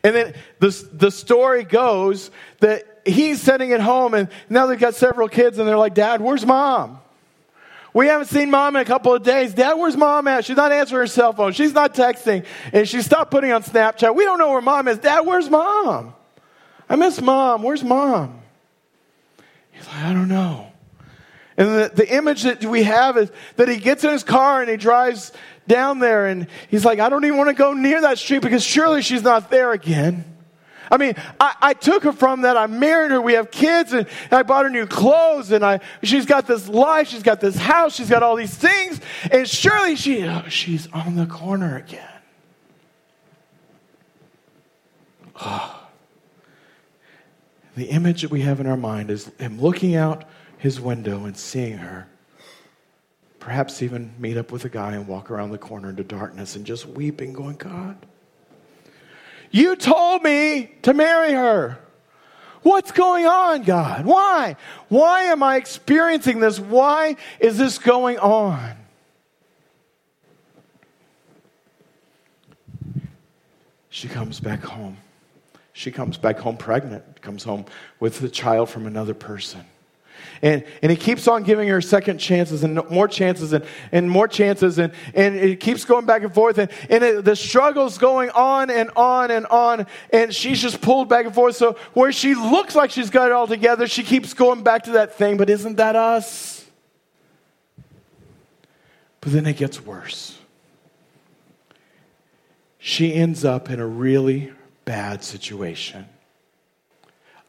And 0.03 0.14
then 0.14 0.35
the, 0.59 0.88
the 0.92 1.11
story 1.11 1.62
goes 1.62 2.33
that 2.59 3.03
he's 3.07 3.40
sitting 3.40 3.72
at 3.72 3.81
home, 3.81 4.14
and 4.14 4.29
now 4.50 4.66
they've 4.66 4.79
got 4.79 4.96
several 4.96 5.29
kids, 5.29 5.59
and 5.59 5.66
they're 5.66 5.79
like, 5.79 5.94
Dad, 5.94 6.20
where's 6.20 6.44
mom? 6.44 7.00
We 7.94 8.09
haven't 8.09 8.27
seen 8.27 8.50
mom 8.50 8.74
in 8.74 8.83
a 8.83 8.85
couple 8.85 9.14
of 9.14 9.22
days. 9.22 9.55
Dad, 9.55 9.74
where's 9.74 9.96
mom 9.96 10.27
at? 10.27 10.44
She's 10.44 10.57
not 10.57 10.72
answering 10.72 11.03
her 11.03 11.07
cell 11.07 11.33
phone. 11.33 11.53
She's 11.53 11.72
not 11.72 11.94
texting. 11.94 12.44
And 12.72 12.88
she 12.88 13.00
stopped 13.00 13.31
putting 13.31 13.53
on 13.53 13.62
Snapchat. 13.62 14.16
We 14.16 14.24
don't 14.24 14.40
know 14.40 14.50
where 14.50 14.61
mom 14.61 14.88
is. 14.88 14.98
Dad, 14.98 15.20
where's 15.20 15.48
mom? 15.48 16.12
I 16.88 16.96
miss 16.96 17.20
mom. 17.20 17.62
Where's 17.62 17.85
mom? 17.85 18.40
He's 19.70 19.87
like, 19.87 20.03
I 20.03 20.12
don't 20.12 20.29
know. 20.29 20.72
And 21.57 21.68
the, 21.68 21.92
the 21.94 22.16
image 22.16 22.42
that 22.42 22.64
we 22.64 22.83
have 22.83 23.16
is 23.16 23.31
that 23.57 23.68
he 23.68 23.77
gets 23.77 24.03
in 24.03 24.11
his 24.11 24.24
car 24.24 24.61
and 24.61 24.68
he 24.68 24.77
drives 24.77 25.31
down 25.66 25.98
there 25.98 26.27
and 26.27 26.46
he's 26.68 26.85
like, 26.85 26.98
I 26.98 27.09
don't 27.09 27.24
even 27.24 27.38
want 27.38 27.48
to 27.48 27.55
go 27.55 27.72
near 27.72 28.00
that 28.03 28.18
street 28.18 28.42
because 28.42 28.62
surely 28.62 29.03
she's 29.03 29.22
not 29.22 29.50
there 29.50 29.72
again. 29.72 30.24
I 30.90 30.96
mean, 30.96 31.14
I, 31.40 31.55
I, 31.61 31.74
took 31.74 32.05
her 32.05 32.12
from 32.12 32.42
that. 32.42 32.57
I 32.57 32.66
married 32.66 33.11
her. 33.11 33.20
We 33.20 33.33
have 33.33 33.50
kids, 33.50 33.92
and, 33.92 34.07
and, 34.24 34.33
I 34.33 34.42
bought 34.42 34.64
her 34.64 34.70
new 34.70 34.87
clothes, 34.87 35.50
and 35.50 35.64
I 35.64 35.81
she's 36.03 36.27
got 36.27 36.46
this 36.46 36.68
life, 36.68 37.09
she's 37.09 37.22
got 37.22 37.40
this 37.40 37.57
house, 37.57 37.96
she's 37.96 38.11
got 38.11 38.22
all 38.22 38.37
these 38.37 38.55
things, 38.55 39.00
and 39.31 39.48
surely 39.48 39.96
she 39.96 40.24
oh, 40.24 40.44
she's 40.48 40.87
on 40.92 41.16
the 41.16 41.27
corner 41.27 41.77
again. 41.77 42.09
Oh. 45.40 45.81
The 47.77 47.87
image 47.87 48.22
that 48.22 48.31
we 48.31 48.42
have 48.42 48.61
in 48.61 48.68
our 48.68 48.77
mind 48.77 49.11
is 49.11 49.33
him 49.37 49.61
looking 49.61 49.96
out 49.96 50.27
his 50.59 50.81
window 50.81 51.24
and 51.24 51.37
seeing 51.37 51.79
her 51.79 52.07
Perhaps 53.44 53.83
even 53.83 54.11
meet 54.18 54.38
up 54.38 54.50
with 54.50 54.64
a 54.64 54.70
guy 54.70 54.92
and 54.92 55.07
walk 55.07 55.30
around 55.30 55.50
the 55.50 55.59
corner 55.59 55.90
into 55.90 56.02
darkness 56.02 56.57
and 56.57 56.64
just 56.64 56.87
weeping, 56.87 57.35
going, 57.35 57.57
God, 57.57 57.94
you 59.50 59.76
told 59.76 60.22
me 60.22 60.72
to 60.80 60.94
marry 60.94 61.33
her. 61.33 61.78
What's 62.62 62.90
going 62.90 63.26
on, 63.26 63.62
God? 63.64 64.07
Why? 64.07 64.57
Why 64.88 65.24
am 65.24 65.42
I 65.42 65.57
experiencing 65.57 66.40
this? 66.40 66.59
Why 66.59 67.16
is 67.38 67.59
this 67.59 67.76
going 67.76 68.18
on? 68.18 68.76
She 73.90 74.09
comes 74.09 74.40
back 74.40 74.64
home. 74.64 74.96
She 75.74 75.90
comes 75.90 76.16
back 76.16 76.38
home 76.38 76.57
pregnant, 76.57 77.20
comes 77.20 77.44
home 77.44 77.66
with 78.00 78.20
the 78.20 78.30
child 78.30 78.70
from 78.70 78.87
another 78.87 79.12
person. 79.12 79.66
And, 80.43 80.65
and 80.83 80.91
he 80.91 80.97
keeps 80.97 81.29
on 81.29 81.43
giving 81.43 81.69
her 81.69 81.81
second 81.81 82.19
chances 82.19 82.65
and 82.65 82.81
more 82.91 83.09
chances 83.09 83.53
and, 83.53 83.65
and 83.93 84.11
more 84.11 84.29
chances. 84.29 84.79
And, 84.79 84.93
and 85.15 85.37
it 85.37 85.61
keeps 85.61 85.85
going 85.85 86.07
back 86.07 86.23
and 86.23 86.35
forth. 86.35 86.59
And, 86.59 86.71
and 86.89 87.05
it, 87.05 87.25
the 87.25 87.37
struggle's 87.37 87.99
going 87.99 88.31
on 88.31 88.71
and 88.71 88.91
on 88.97 89.31
and 89.31 89.47
on. 89.47 89.87
And 90.11 90.35
she's 90.35 90.61
just 90.61 90.81
pulled 90.81 91.09
back 91.09 91.27
and 91.27 91.35
forth. 91.35 91.57
So 91.57 91.77
where 91.95 92.13
she 92.13 92.35
looks 92.35 92.75
like 92.75 92.91
she's 92.91 93.11
got 93.11 93.27
it 93.27 93.33
all 93.33 93.47
together, 93.47 93.87
she 93.87 94.03
keeps 94.03 94.35
going 94.35 94.63
back 94.63 94.85
to 94.85 94.93
that 94.93 95.15
thing. 95.15 95.37
But 95.37 95.51
isn't 95.51 95.77
that 95.77 95.97
us? 95.97 96.65
But 99.21 99.33
then 99.33 99.47
it 99.47 99.57
gets 99.57 99.81
worse. 99.81 100.39
She 102.79 103.15
ends 103.15 103.47
up 103.47 103.71
in 103.71 103.81
a 103.81 103.87
really 103.87 104.53
bad 104.85 105.25
situation. 105.25 106.05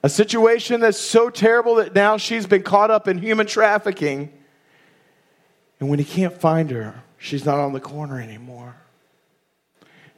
A 0.05 0.09
situation 0.09 0.81
that's 0.81 0.99
so 0.99 1.31
terrible 1.31 1.75
that 1.75 1.95
now 1.95 2.17
she's 2.17 2.45
been 2.45 2.61
caught 2.61 2.91
up 2.91 3.07
in 3.07 3.17
human 3.17 3.47
trafficking. 3.47 4.31
And 5.79 5.89
when 5.89 5.97
he 5.97 6.05
can't 6.05 6.39
find 6.39 6.69
her, 6.69 7.01
she's 7.17 7.43
not 7.43 7.57
on 7.57 7.73
the 7.73 7.79
corner 7.79 8.21
anymore. 8.21 8.75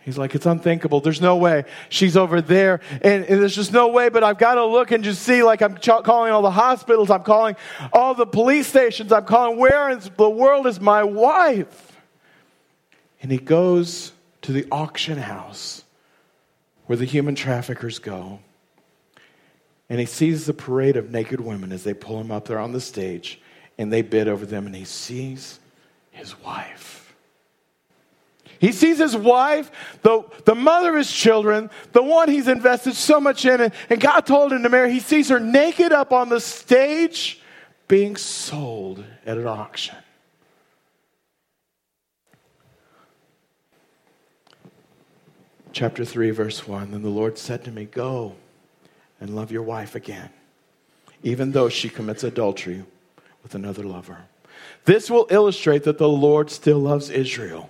He's 0.02 0.18
like, 0.18 0.36
it's 0.36 0.46
unthinkable. 0.46 1.00
There's 1.00 1.22
no 1.22 1.38
way. 1.38 1.64
She's 1.88 2.18
over 2.18 2.42
there. 2.42 2.82
And, 3.02 3.24
and, 3.24 3.42
there's 3.42 3.56
just 3.56 3.72
no 3.72 3.88
way, 3.88 4.10
but 4.10 4.26
I've 4.26 4.38
got 4.38 4.56
to 4.56 4.66
look 4.66 4.92
and 4.92 5.06
just 5.06 5.22
see, 5.22 5.42
like, 5.42 5.62
I'm 5.62 5.78
ch- 5.78 6.04
calling 6.04 6.34
all 6.34 6.42
the 6.42 6.52
hospitals. 6.52 7.10
I'm 7.10 7.24
calling 7.24 7.56
all 7.94 8.14
the 8.14 8.26
police 8.26 8.68
stations. 8.68 9.14
I'm 9.14 9.24
calling, 9.24 9.58
where 9.58 9.90
in 9.90 10.02
the 10.18 10.30
world 10.30 10.68
is 10.68 10.82
my 10.82 11.06
wife? 11.06 11.98
And 13.22 13.32
he 13.32 13.38
goes 13.38 14.12
to 14.42 14.52
the 14.52 14.68
auction 14.70 15.18
house 15.18 15.86
where 16.88 16.98
the 16.98 17.06
human 17.06 17.36
traffickers 17.36 18.00
go. 18.00 18.42
And 19.90 20.00
he 20.00 20.06
sees 20.06 20.46
the 20.46 20.54
parade 20.54 20.98
of 20.98 21.12
naked 21.12 21.40
women 21.40 21.72
as 21.72 21.84
they 21.84 21.94
pull 21.94 22.20
him 22.20 22.32
up 22.32 22.48
there 22.48 22.60
on 22.60 22.74
the 22.74 22.82
stage 22.82 23.40
and 23.78 23.94
they 23.94 24.02
bid 24.02 24.28
over 24.28 24.46
them, 24.46 24.66
and 24.66 24.76
he 24.76 24.86
sees 24.86 25.60
his 26.12 26.40
wife. 26.42 27.16
He 28.60 28.72
sees 28.72 28.98
his 28.98 29.16
wife, 29.16 29.70
the, 30.02 30.24
the 30.46 30.56
mother 30.56 30.90
of 30.90 30.96
his 30.96 31.12
children, 31.12 31.70
the 31.92 32.02
one 32.02 32.28
he's 32.28 32.48
invested 32.48 32.96
so 32.96 33.20
much 33.20 33.46
in, 33.46 33.62
and, 33.62 33.74
and 33.90 34.02
God 34.02 34.22
told 34.22 34.52
him 34.52 34.64
to 34.64 34.70
marry. 34.70 34.92
He 34.92 35.00
sees 35.00 35.30
her 35.30 35.40
naked 35.40 35.92
up 35.92 36.12
on 36.12 36.30
the 36.30 36.40
stage 36.40 37.40
being 37.88 38.16
sold 38.16 39.04
at 39.26 39.38
an 39.38 39.46
auction. 39.46 39.96
Chapter 45.72 46.04
3, 46.04 46.32
verse 46.32 46.68
1 46.68 46.92
Then 46.92 47.04
the 47.04 47.10
Lord 47.10 47.38
said 47.38 47.64
to 47.66 47.72
me, 47.72 47.86
Go 47.86 48.36
and 49.20 49.36
love 49.36 49.52
your 49.52 49.64
wife 49.64 49.96
again, 49.96 50.30
even 51.24 51.52
though 51.52 51.70
she 51.70 51.90
commits 51.90 52.24
adultery 52.24 52.84
with 53.44 53.56
another 53.56 53.84
lover. 53.84 54.20
This 54.86 55.10
will 55.10 55.28
illustrate 55.30 55.84
that 55.84 55.98
the 55.98 56.10
Lord 56.10 56.50
still 56.50 56.80
loves 56.80 57.10
Israel, 57.10 57.70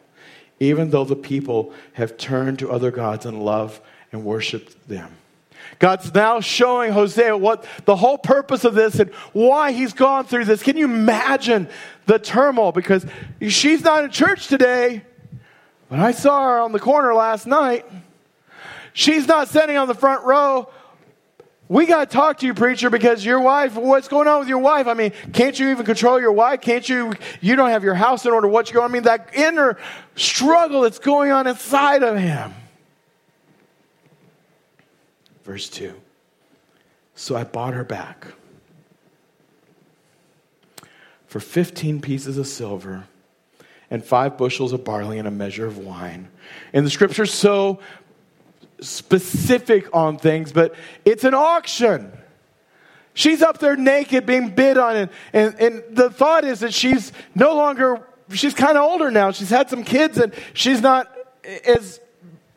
even 0.60 0.90
though 0.90 1.06
the 1.06 1.16
people 1.16 1.74
have 1.94 2.18
turned 2.18 2.60
to 2.60 2.72
other 2.72 2.92
gods 2.92 3.26
and 3.26 3.44
love 3.44 3.82
and 4.12 4.24
worshiped 4.24 4.88
them. 4.88 5.18
God's 5.80 6.14
now 6.14 6.40
showing 6.40 6.92
Hosea 6.92 7.38
what 7.38 7.66
the 7.86 7.96
whole 7.96 8.18
purpose 8.18 8.64
of 8.64 8.74
this 8.74 9.00
and 9.00 9.14
why 9.34 9.72
he's 9.72 9.94
gone 9.94 10.26
through 10.26 10.46
this. 10.46 10.64
Can 10.64 10.78
you 10.78 10.86
imagine 10.86 11.68
the 12.06 12.20
turmoil? 12.20 12.72
Because 12.72 13.06
she's 13.42 13.84
not 13.84 14.04
in 14.04 14.10
church 14.10 14.48
today, 14.48 15.04
but 15.90 16.00
I 16.00 16.12
saw 16.12 16.44
her 16.44 16.60
on 16.60 16.72
the 16.72 16.80
corner 16.80 17.14
last 17.14 17.48
night. 17.48 17.86
She's 18.94 19.28
not 19.28 19.48
sitting 19.48 19.78
on 19.78 19.88
the 19.88 19.94
front 19.94 20.24
row. 20.24 20.70
We 21.70 21.86
got 21.86 22.10
to 22.10 22.16
talk 22.16 22.38
to 22.40 22.46
you, 22.46 22.54
preacher, 22.54 22.90
because 22.90 23.26
your 23.26 23.42
wife, 23.42 23.76
what's 23.76 24.08
going 24.08 24.28
on 24.28 24.40
with 24.40 24.48
your 24.48 24.60
wife? 24.60 24.88
I 24.88 24.94
mean, 24.94 25.12
can't 25.34 25.60
you 25.60 25.70
even 25.70 25.86
control 25.86 26.20
your 26.20 26.32
wife? 26.32 26.62
Can't 26.62 26.88
you, 26.88 27.14
you 27.42 27.58
don't 27.58 27.70
have 27.70 27.84
your 27.84 27.94
house 27.94 28.26
in 28.26 28.32
order. 28.32 28.48
What's 28.48 28.72
going 28.72 28.86
on? 28.86 28.92
I 28.92 28.94
mean, 28.94 29.04
that 29.04 29.32
inner 29.34 29.78
struggle 30.16 30.82
that's 30.82 31.00
going 31.00 31.32
on 31.32 31.46
inside 31.46 32.04
of 32.04 32.18
him. 32.18 32.54
Verse 35.44 35.68
2. 35.70 35.94
So 37.16 37.36
I 37.36 37.44
bought 37.44 37.74
her 37.74 37.84
back 37.84 38.28
for 41.26 41.40
15 41.42 42.00
pieces 42.00 42.38
of 42.38 42.48
silver 42.48 43.06
and 43.90 44.04
five 44.04 44.38
bushels 44.38 44.74
of 44.74 44.84
barley 44.84 45.18
and 45.18 45.28
a 45.28 45.32
measure 45.32 45.66
of 45.66 45.78
wine. 45.78 46.30
And 46.74 46.86
the 46.86 46.90
scripture's 46.90 47.34
so 47.34 47.80
specific 48.82 49.88
on 49.94 50.18
things, 50.18 50.52
but 50.52 50.76
it's 51.06 51.24
an 51.24 51.34
auction. 51.34 52.12
She's 53.14 53.42
up 53.42 53.58
there 53.58 53.76
naked 53.76 54.26
being 54.26 54.50
bid 54.50 54.78
on, 54.78 54.96
and, 54.96 55.10
and, 55.34 55.56
and 55.56 55.84
the 55.90 56.10
thought 56.10 56.46
is 56.46 56.60
that 56.60 56.74
she's 56.74 57.12
no 57.34 57.56
longer, 57.56 58.06
she's 58.32 58.54
kind 58.54 58.78
of 58.78 58.84
older 58.84 59.10
now. 59.10 59.32
She's 59.32 59.50
had 59.50 59.70
some 59.70 59.84
kids, 59.84 60.20
and 60.20 60.34
she's 60.54 60.82
not 60.82 61.12
as 61.66 62.00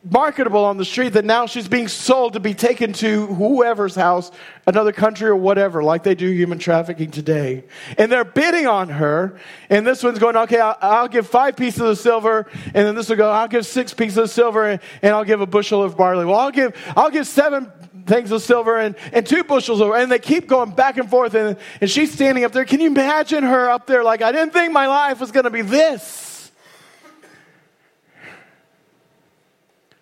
marketable 0.02 0.64
on 0.64 0.78
the 0.78 0.84
street 0.84 1.10
that 1.10 1.24
now 1.24 1.46
she's 1.46 1.68
being 1.68 1.86
sold 1.86 2.32
to 2.32 2.40
be 2.40 2.54
taken 2.54 2.92
to 2.94 3.26
whoever's 3.26 3.94
house, 3.94 4.30
another 4.66 4.92
country 4.92 5.28
or 5.28 5.36
whatever, 5.36 5.82
like 5.82 6.02
they 6.02 6.14
do 6.14 6.28
human 6.28 6.58
trafficking 6.58 7.10
today. 7.10 7.64
And 7.98 8.10
they're 8.10 8.24
bidding 8.24 8.66
on 8.66 8.88
her. 8.88 9.38
And 9.68 9.86
this 9.86 10.02
one's 10.02 10.18
going, 10.18 10.36
okay, 10.36 10.58
I'll, 10.58 10.78
I'll 10.80 11.08
give 11.08 11.26
five 11.26 11.54
pieces 11.56 11.80
of 11.82 11.98
silver. 11.98 12.46
And 12.66 12.86
then 12.86 12.94
this 12.94 13.10
will 13.10 13.16
go, 13.16 13.30
I'll 13.30 13.48
give 13.48 13.66
six 13.66 13.92
pieces 13.92 14.16
of 14.16 14.30
silver 14.30 14.66
and, 14.66 14.80
and 15.02 15.12
I'll 15.12 15.24
give 15.24 15.42
a 15.42 15.46
bushel 15.46 15.82
of 15.82 15.96
barley. 15.96 16.24
Well, 16.24 16.38
I'll 16.38 16.50
give, 16.50 16.74
I'll 16.96 17.10
give 17.10 17.26
seven 17.26 17.70
things 18.06 18.30
of 18.30 18.40
silver 18.40 18.78
and, 18.78 18.96
and 19.12 19.26
two 19.26 19.44
bushels 19.44 19.82
of, 19.82 19.90
and 19.92 20.10
they 20.10 20.18
keep 20.18 20.46
going 20.46 20.70
back 20.70 20.96
and 20.96 21.10
forth. 21.10 21.34
And, 21.34 21.58
and 21.82 21.90
she's 21.90 22.10
standing 22.10 22.44
up 22.44 22.52
there. 22.52 22.64
Can 22.64 22.80
you 22.80 22.86
imagine 22.86 23.44
her 23.44 23.68
up 23.68 23.86
there 23.86 24.02
like, 24.02 24.22
I 24.22 24.32
didn't 24.32 24.54
think 24.54 24.72
my 24.72 24.86
life 24.86 25.20
was 25.20 25.30
going 25.30 25.44
to 25.44 25.50
be 25.50 25.62
this. 25.62 26.29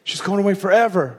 She's 0.08 0.22
going 0.22 0.40
away 0.40 0.54
forever. 0.54 1.18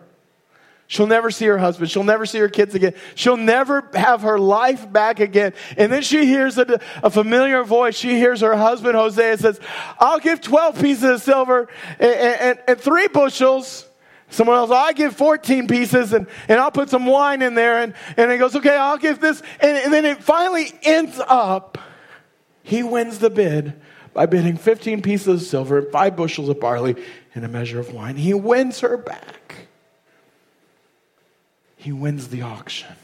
She'll 0.88 1.06
never 1.06 1.30
see 1.30 1.45
her 1.45 1.60
husband. 1.60 1.91
She'll 1.91 2.04
never 2.04 2.25
see 2.25 2.39
her 2.39 2.49
kids 2.49 2.73
again. 2.73 2.95
She'll 3.13 3.38
never 3.38 3.88
have 3.93 4.23
her 4.23 4.39
life 4.39 4.91
back 4.91 5.19
again. 5.19 5.54
And 5.78 5.93
then 5.93 6.02
she 6.02 6.25
hears 6.25 6.58
a, 6.58 6.82
a 7.04 7.12
familiar 7.12 7.63
voice. 7.63 7.95
She 7.95 8.15
hears 8.17 8.41
her 8.41 8.56
husband, 8.56 8.95
Hosea, 8.95 9.38
says, 9.38 9.60
I'll 9.99 10.17
give 10.17 10.41
12 10.41 10.82
pieces 10.82 11.04
of 11.04 11.21
silver 11.21 11.69
and, 11.99 12.12
and, 12.12 12.60
and 12.67 12.82
three 12.82 13.08
bushels. 13.08 13.88
Someone 14.32 14.58
else, 14.58 14.71
I'll 14.71 14.93
give 14.93 15.15
14 15.15 15.67
pieces 15.67 16.12
and, 16.12 16.25
and 16.47 16.60
I'll 16.60 16.71
put 16.71 16.89
some 16.89 17.06
wine 17.06 17.43
in 17.43 17.54
there. 17.54 17.84
And, 17.84 17.93
and 18.17 18.32
he 18.32 18.39
goes, 18.39 18.56
okay, 18.56 18.75
I'll 18.75 18.97
give 18.97 19.19
this. 19.19 19.43
And, 19.60 19.78
and 19.78 19.93
then 19.93 20.06
it 20.06 20.23
finally 20.23 20.73
ends 20.82 21.21
up, 21.28 21.78
he 22.63 22.82
wins 22.82 23.19
the 23.19 23.30
bid 23.30 23.80
by 24.15 24.25
bidding 24.25 24.58
15 24.58 25.04
pieces 25.04 25.28
of 25.28 25.47
silver 25.47 25.78
and 25.78 25.91
five 25.91 26.15
bushels 26.15 26.49
of 26.49 26.60
barley 26.60 26.95
and 27.33 27.45
a 27.45 27.47
measure 27.47 27.79
of 27.79 27.93
wine. 27.93 28.15
He 28.15 28.33
wins 28.33 28.79
her 28.79 28.97
back. 28.97 29.67
He 31.75 31.91
wins 31.91 32.27
the 32.27 32.41
auction. 32.41 32.95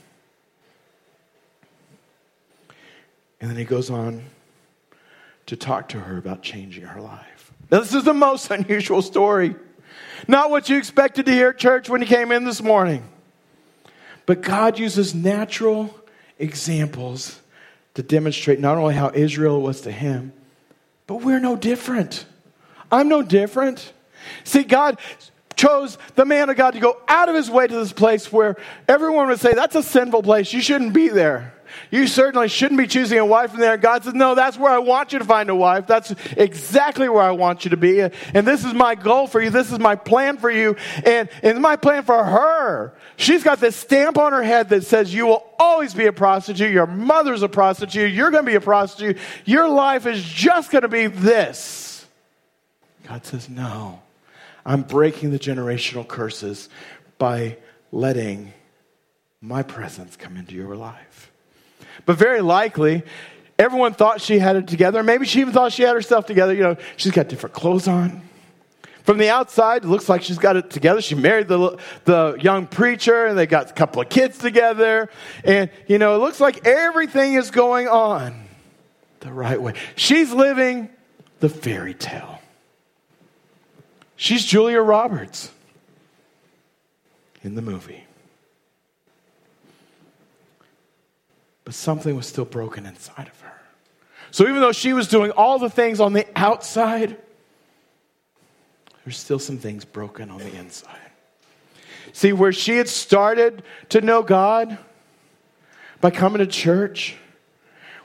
And 3.40 3.50
then 3.50 3.58
he 3.58 3.64
goes 3.64 3.90
on 3.90 4.24
to 5.46 5.56
talk 5.56 5.90
to 5.90 6.00
her 6.00 6.18
about 6.18 6.42
changing 6.42 6.84
her 6.84 7.00
life. 7.00 7.54
Now, 7.72 7.80
this 7.80 7.94
is 7.94 8.04
the 8.04 8.14
most 8.14 8.50
unusual 8.52 9.02
story. 9.02 9.56
Not 10.28 10.50
what 10.50 10.70
you 10.70 10.78
expected 10.78 11.26
to 11.28 11.32
hear 11.32 11.50
at 11.50 11.58
church 11.58 11.90
when 11.90 12.02
you 12.02 12.08
came 12.08 12.32
in 12.32 12.44
this 12.44 12.62
morning. 12.62 13.08
But 14.26 14.42
God 14.42 14.80
uses 14.80 15.14
natural 15.14 15.94
examples 16.40 17.40
to 17.94 18.04
demonstrate 18.04 18.60
not 18.60 18.78
only 18.78 18.96
how 18.96 19.12
Israel 19.14 19.62
was 19.62 19.82
to 19.82 19.92
him, 19.92 20.34
but 21.08 21.18
we're 21.18 21.40
no 21.40 21.56
different. 21.56 22.26
I'm 22.92 23.08
no 23.08 23.22
different. 23.22 23.94
See, 24.44 24.64
God 24.64 25.00
chose 25.56 25.98
the 26.16 26.26
man 26.26 26.50
of 26.50 26.58
God 26.58 26.72
to 26.72 26.80
go 26.80 27.00
out 27.08 27.30
of 27.30 27.36
his 27.36 27.50
way 27.50 27.68
to 27.68 27.76
this 27.76 27.94
place 27.94 28.32
where 28.32 28.58
everyone 28.88 29.28
would 29.28 29.40
say, 29.40 29.54
That's 29.54 29.76
a 29.76 29.84
sinful 29.84 30.24
place. 30.24 30.54
You 30.54 30.62
shouldn't 30.62 30.94
be 30.94 31.10
there. 31.10 31.54
You 31.92 32.08
certainly 32.08 32.48
shouldn't 32.48 32.78
be 32.78 32.88
choosing 32.88 33.20
a 33.20 33.26
wife 33.26 33.52
from 33.52 33.60
there. 33.60 33.78
God 33.78 34.04
says, 34.04 34.14
No, 34.14 34.36
that's 34.36 34.58
where 34.58 34.72
I 34.72 34.80
want 34.80 35.14
you 35.14 35.20
to 35.20 35.26
find 35.26 35.50
a 35.50 35.56
wife. 35.56 35.88
That's 35.88 36.14
exactly 36.38 37.10
where 37.10 37.24
I 37.24 37.32
want 37.32 37.66
you 37.66 37.72
to 37.72 37.78
be. 37.78 38.02
And 38.02 38.48
this 38.48 38.66
is 38.66 38.74
my 38.74 38.96
goal 38.96 39.28
for 39.28 39.42
you. 39.42 39.50
This 39.50 39.72
is 39.72 39.80
my 39.80 39.96
plan 39.96 40.38
for 40.38 40.52
you. 40.52 40.76
And, 41.06 41.30
and 41.44 41.62
my 41.62 41.76
plan 41.76 42.04
for 42.04 42.24
her. 42.24 42.94
She's 43.18 43.44
got 43.44 43.60
this 43.60 43.76
stamp 43.76 44.18
on 44.18 44.34
her 44.34 44.44
head 44.44 44.70
that 44.70 44.84
says, 44.84 45.14
You 45.14 45.28
will 45.28 45.46
always 45.60 45.94
be 45.94 46.06
a 46.06 46.14
prostitute. 46.14 46.72
Your 46.72 46.88
mother's 46.88 47.44
a 47.44 47.50
prostitute. 47.50 48.14
You're 48.14 48.32
going 48.32 48.46
to 48.46 48.52
be 48.52 48.56
a 48.56 48.62
prostitute. 48.62 49.18
Your 49.46 49.68
life 49.70 50.06
is 50.06 50.24
just 50.24 50.72
going 50.72 50.84
to 50.84 50.88
be 50.88 51.08
this. 51.08 52.06
God 53.08 53.26
says, 53.26 53.50
No. 53.50 54.02
I'm 54.66 54.82
breaking 54.82 55.32
the 55.32 55.40
generational 55.40 56.08
curses 56.08 56.70
by 57.18 57.58
letting 57.92 58.54
my 59.42 59.64
presence 59.64 60.16
come 60.16 60.38
into 60.38 60.56
your 60.56 60.76
life. 60.76 61.32
But 62.06 62.18
very 62.18 62.42
likely, 62.42 63.04
everyone 63.60 63.94
thought 63.94 64.22
she 64.22 64.40
had 64.40 64.56
it 64.56 64.68
together. 64.68 65.04
Maybe 65.04 65.26
she 65.26 65.42
even 65.42 65.54
thought 65.54 65.72
she 65.72 65.84
had 65.84 65.94
herself 65.94 66.26
together. 66.26 66.54
You 66.54 66.64
know, 66.64 66.78
she's 66.98 67.12
got 67.12 67.30
different 67.30 67.54
clothes 67.54 67.88
on. 67.88 68.22
From 69.04 69.20
the 69.20 69.30
outside, 69.30 69.84
it 69.84 69.88
looks 69.88 70.10
like 70.10 70.24
she's 70.24 70.40
got 70.40 70.56
it 70.56 70.72
together. 70.72 71.00
She 71.00 71.14
married 71.14 71.48
the, 71.48 71.78
the 72.06 72.40
young 72.42 72.66
preacher, 72.66 73.28
and 73.28 73.38
they 73.38 73.46
got 73.46 73.70
a 73.70 73.74
couple 73.74 74.02
of 74.02 74.10
kids 74.10 74.40
together. 74.40 75.10
And, 75.44 75.70
you 75.86 76.00
know, 76.00 76.16
it 76.16 76.18
looks 76.18 76.40
like 76.40 76.66
everything 76.66 77.36
is 77.36 77.52
going 77.52 77.88
on 77.88 78.46
the 79.20 79.32
right 79.32 79.62
way. 79.62 79.76
She's 79.96 80.32
living 80.34 80.90
the 81.40 81.50
fairy 81.50 81.94
tale. 81.94 82.40
She's 84.16 84.46
Julia 84.46 84.82
Roberts 84.82 85.52
in 87.44 87.56
the 87.56 87.62
movie. 87.62 88.06
but 91.66 91.74
something 91.74 92.16
was 92.16 92.28
still 92.28 92.46
broken 92.46 92.86
inside 92.86 93.28
of 93.28 93.42
her. 93.42 93.52
So 94.32 94.48
even 94.48 94.62
though 94.62 94.72
she 94.72 94.94
was 94.94 95.08
doing 95.08 95.32
all 95.32 95.60
the 95.60 95.70
things 95.70 96.00
on 96.00 96.14
the 96.14 96.26
outside, 96.36 97.18
there's 99.04 99.18
still 99.18 99.40
some 99.40 99.58
things 99.58 99.84
broken 99.84 100.30
on 100.30 100.38
the 100.38 100.56
inside. 100.56 100.98
See, 102.14 102.32
where 102.32 102.54
she 102.54 102.78
had 102.78 102.88
started 102.88 103.64
to 103.90 104.02
know 104.02 104.22
God 104.22 104.78
by 106.02 106.12
coming 106.12 106.40
to 106.40 106.48
church, 106.48 107.18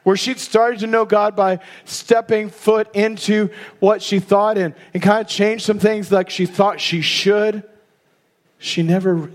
where 0.03 0.17
she'd 0.17 0.39
started 0.39 0.81
to 0.81 0.87
know 0.87 1.05
God 1.05 1.37
by 1.37 1.61
stepping 1.85 2.49
foot 2.49 2.95
into 2.95 3.51
what 3.79 4.03
she 4.03 4.19
thought 4.19 4.57
and, 4.59 4.75
and 4.95 5.03
kind 5.03 5.21
of 5.21 5.29
changed 5.29 5.65
some 5.65 5.79
things 5.79 6.11
like 6.11 6.31
she 6.31 6.47
thought 6.47 6.81
she 6.81 7.01
should, 7.01 7.63
she 8.59 8.83
never 8.83 9.31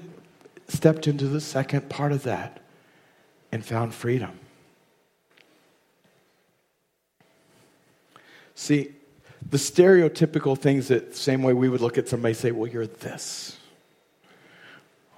stepped 0.68 1.08
into 1.08 1.28
the 1.28 1.42
second 1.42 1.90
part 1.90 2.12
of 2.12 2.24
that 2.24 2.62
and 3.52 3.64
found 3.64 3.94
freedom. 3.94 4.40
See, 8.56 8.90
the 9.48 9.58
stereotypical 9.58 10.58
things 10.58 10.88
that 10.88 11.16
same 11.16 11.44
way 11.44 11.54
we 11.54 11.70
would 11.70 11.82
look 11.82 11.98
at 11.98 12.08
somebody 12.08 12.34
say, 12.34 12.52
well, 12.52 12.70
you're 12.70 12.88
this. 12.88 13.58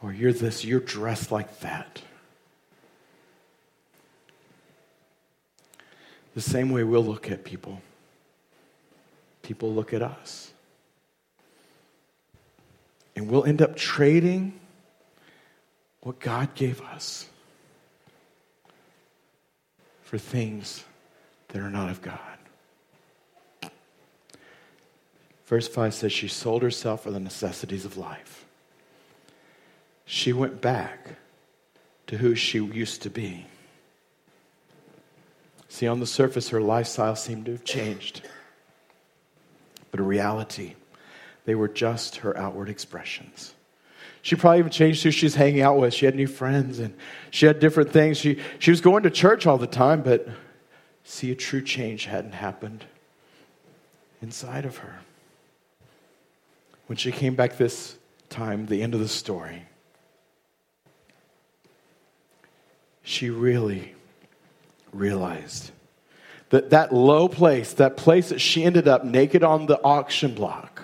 Or 0.02 0.12
you're 0.12 0.34
this, 0.34 0.66
you're 0.66 0.80
dressed 0.80 1.32
like 1.32 1.60
that. 1.62 2.02
The 6.38 6.44
same 6.44 6.70
way 6.70 6.84
we'll 6.84 7.04
look 7.04 7.32
at 7.32 7.44
people. 7.44 7.82
People 9.42 9.74
look 9.74 9.92
at 9.92 10.04
us. 10.04 10.54
And 13.16 13.28
we'll 13.28 13.44
end 13.44 13.60
up 13.60 13.76
trading 13.76 14.54
what 16.02 16.20
God 16.20 16.54
gave 16.54 16.80
us 16.80 17.28
for 20.04 20.20
things 20.20 20.84
that 21.48 21.60
are 21.60 21.72
not 21.72 21.90
of 21.90 22.04
God. 22.04 23.72
Verse 25.48 25.68
5 25.68 25.92
says 25.92 26.14
she 26.14 26.28
sold 26.28 26.62
herself 26.62 27.02
for 27.02 27.10
the 27.10 27.20
necessities 27.20 27.84
of 27.84 27.98
life. 27.98 28.46
She 30.06 30.34
went 30.34 30.62
back 30.62 31.16
to 32.06 32.18
who 32.18 32.36
she 32.36 32.64
used 32.64 33.02
to 33.02 33.10
be. 33.10 33.48
See, 35.78 35.88
on 35.88 36.00
the 36.00 36.08
surface, 36.08 36.50
her 36.50 36.60
lifestyle 36.60 37.16
seemed 37.16 37.46
to 37.46 37.52
have 37.52 37.64
changed. 37.64 38.24
But 39.92 40.00
in 40.00 40.08
reality, 40.08 40.74
they 41.46 41.54
were 41.54 41.68
just 41.68 42.16
her 42.16 42.36
outward 42.36 42.68
expressions. 42.68 43.54
She 44.24 44.36
probably 44.36 44.58
even 44.58 44.72
changed 44.72 45.04
who 45.04 45.12
she's 45.12 45.36
hanging 45.36 45.62
out 45.62 45.78
with. 45.78 45.94
She 45.94 46.08
had 46.08 46.16
new 46.16 46.26
friends 46.26 46.80
and 46.80 46.96
she 47.30 47.46
had 47.46 47.60
different 47.60 47.92
things. 47.92 48.18
She, 48.18 48.40
she 48.58 48.72
was 48.72 48.82
going 48.82 49.04
to 49.04 49.12
church 49.12 49.46
all 49.46 49.60
the 49.60 49.68
time, 49.68 50.02
but 50.02 50.28
see, 51.04 51.30
a 51.30 51.36
true 51.36 51.62
change 51.62 52.06
hadn't 52.06 52.32
happened 52.34 52.84
inside 54.20 54.66
of 54.66 54.78
her. 54.78 55.02
When 56.88 56.98
she 56.98 57.12
came 57.12 57.36
back 57.36 57.58
this 57.58 58.00
time, 58.30 58.66
the 58.66 58.82
end 58.82 58.96
of 58.96 59.00
the 59.00 59.08
story, 59.08 59.62
she 63.04 63.30
really 63.30 63.94
realized 64.92 65.72
that 66.50 66.70
that 66.70 66.94
low 66.94 67.28
place, 67.28 67.74
that 67.74 67.98
place 67.98 68.30
that 68.30 68.40
she 68.40 68.64
ended 68.64 68.88
up 68.88 69.04
naked 69.04 69.44
on 69.44 69.66
the 69.66 69.82
auction 69.84 70.34
block, 70.34 70.84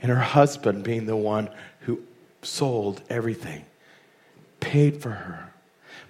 and 0.00 0.10
her 0.10 0.20
husband 0.20 0.84
being 0.84 1.06
the 1.06 1.16
one 1.16 1.48
who 1.80 2.00
sold 2.42 3.02
everything, 3.08 3.64
paid 4.60 5.02
for 5.02 5.10
her. 5.10 5.52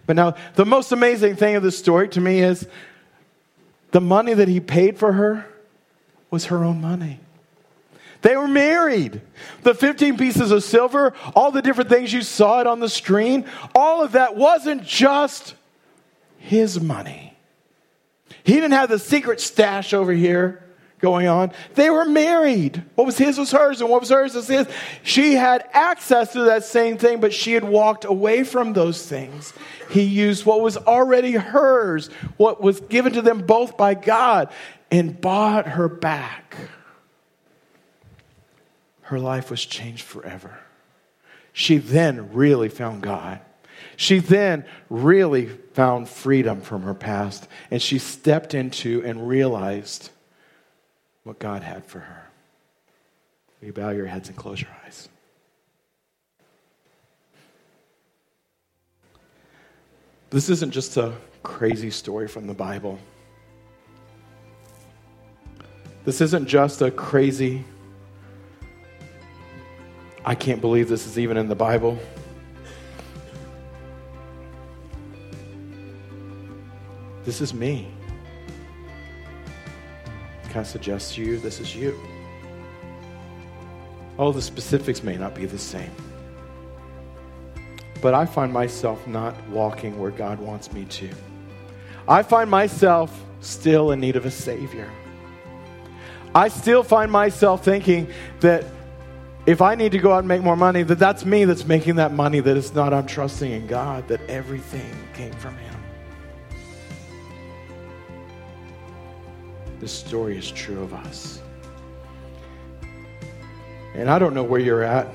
But 0.07 0.17
now, 0.17 0.35
the 0.55 0.67
most 0.67 0.93
amazing 0.93 1.37
thing 1.37 1.57
of 1.57 1.63
this 1.63 1.79
story 1.79 2.09
to 2.11 2.21
me 2.21 2.41
is 2.41 2.67
the 3.93 4.01
money 4.01 4.35
that 4.35 4.49
he 4.49 4.61
paid 4.61 4.99
for 4.99 5.13
her 5.13 5.47
was 6.31 6.47
her 6.47 6.65
own 6.65 6.81
money. 6.81 7.21
They 8.23 8.37
were 8.37 8.49
married. 8.49 9.21
The 9.63 9.75
15 9.75 10.17
pieces 10.17 10.51
of 10.51 10.63
silver, 10.63 11.13
all 11.35 11.51
the 11.51 11.63
different 11.63 11.91
things 11.91 12.13
you 12.13 12.23
saw 12.23 12.61
it 12.61 12.67
on 12.67 12.81
the 12.81 12.89
screen, 12.89 13.45
all 13.75 14.03
of 14.03 14.13
that 14.13 14.37
wasn't 14.37 14.85
just 14.85 15.55
his 16.43 16.81
money. 16.81 17.37
He 18.45 18.55
didn't 18.55 18.73
have 18.73 18.89
the 18.89 18.99
secret 18.99 19.41
stash 19.41 19.95
over 19.95 20.13
here 20.13 20.65
going 20.99 21.27
on. 21.27 21.53
They 21.75 21.91
were 21.91 22.05
married. 22.05 22.83
What 22.95 23.07
was 23.07 23.19
his 23.19 23.39
was 23.39 23.53
hers, 23.53 23.81
and 23.81 23.89
what 23.89 24.01
was 24.01 24.11
hers 24.11 24.35
was 24.35 24.49
his. 24.49 24.67
She 25.03 25.35
had 25.35 25.69
access 25.73 26.33
to 26.33 26.45
that 26.45 26.65
same 26.65 26.99
thing, 26.99 27.21
but 27.21 27.33
she 27.33 27.53
had 27.53 27.65
walked 27.65 28.05
away 28.05 28.45
from 28.45 28.73
those 28.73 29.07
things. 29.07 29.53
He 29.91 30.03
used 30.03 30.45
what 30.45 30.61
was 30.61 30.77
already 30.77 31.33
hers, 31.33 32.09
what 32.37 32.61
was 32.61 32.81
given 32.81 33.13
to 33.13 33.23
them 33.23 33.47
both 33.47 33.77
by 33.77 33.95
God, 33.95 34.51
and 34.91 35.21
bought 35.21 35.67
her 35.69 35.89
back. 35.89 36.57
Her 39.03 39.19
life 39.19 39.51
was 39.51 39.65
changed 39.65 40.03
forever. 40.03 40.59
She 41.53 41.77
then 41.77 42.33
really 42.33 42.69
found 42.69 43.03
God. 43.03 43.41
She 43.97 44.19
then 44.19 44.65
really 44.91 45.47
found 45.47 46.09
freedom 46.09 46.61
from 46.61 46.83
her 46.83 46.95
past, 46.95 47.47
and 47.71 47.81
she 47.81 47.99
stepped 47.99 48.55
into 48.55 49.03
and 49.05 49.29
realized 49.29 50.11
what 51.25 51.39
God 51.39 51.63
had 51.63 51.85
for 51.85 52.01
her. 52.01 52.27
Will 53.61 53.67
you 53.69 53.73
bow 53.73 53.91
your 53.91 54.07
heads 54.07 54.29
and 54.29 54.37
close 54.37 54.61
your 54.61 54.71
eyes? 54.85 55.09
This 60.31 60.49
isn't 60.49 60.71
just 60.71 60.97
a 60.97 61.13
crazy 61.43 61.91
story 61.91 62.27
from 62.27 62.47
the 62.47 62.55
Bible. 62.55 62.99
This 66.05 66.21
isn't 66.21 66.49
just 66.49 66.83
a 66.83 66.91
crazy, 66.91 67.65
I 70.25 70.35
can't 70.35 70.61
believe 70.61 70.89
this 70.89 71.07
is 71.07 71.19
even 71.19 71.37
in 71.37 71.49
the 71.49 71.55
Bible. 71.55 71.99
This 77.25 77.41
is 77.41 77.55
me. 77.55 77.89
Can 80.51 80.61
I 80.61 80.65
suggest 80.65 81.15
to 81.15 81.23
you 81.23 81.39
this 81.39 81.61
is 81.61 81.75
you? 81.75 81.99
Oh, 84.19 84.33
the 84.33 84.43
specifics 84.43 85.03
may 85.03 85.17
not 85.17 85.35
be 85.35 85.47
the 85.47 85.59
same. 85.59 85.91
But 88.01 88.15
I 88.15 88.27
find 88.27 88.53
myself 88.53 89.07
not 89.07 89.35
walking 89.49 89.99
where 89.99 90.11
God 90.11 90.41
wants 90.41 90.73
me 90.73 90.85
to. 90.87 91.09
I 92.09 92.23
find 92.23 92.51
myself 92.51 93.25
still 93.41 93.93
in 93.93 94.01
need 94.01 94.17
of 94.17 94.27
a 94.27 94.31
Savior. 94.31 94.91
I 96.35 96.49
still 96.49 96.83
find 96.83 97.11
myself 97.13 97.65
thinking 97.65 98.09
that 98.41 98.65
if 99.47 99.61
I 99.61 99.75
need 99.75 99.93
to 99.93 99.99
go 99.99 100.13
out 100.13 100.21
and 100.21 100.29
make 100.29 100.43
more 100.43 100.57
money, 100.57 100.83
that 100.83 100.99
that's 100.99 101.25
me 101.25 101.45
that's 101.45 101.65
making 101.65 101.97
that 101.97 102.13
money, 102.13 102.41
that 102.41 102.57
it's 102.57 102.75
not 102.75 102.93
I'm 102.93 103.07
trusting 103.07 103.51
in 103.51 103.67
God, 103.67 104.09
that 104.09 104.21
everything 104.29 104.93
came 105.15 105.33
from 105.35 105.57
Him. 105.57 105.72
This 109.83 109.93
story 109.93 110.39
is 110.39 110.49
true 110.49 110.81
of 110.81 110.95
us. 110.95 111.41
And 113.95 114.09
I 114.09 114.21
don't 114.21 114.33
know 114.33 114.45
where 114.45 114.61
you're 114.61 114.85
at. 114.85 115.09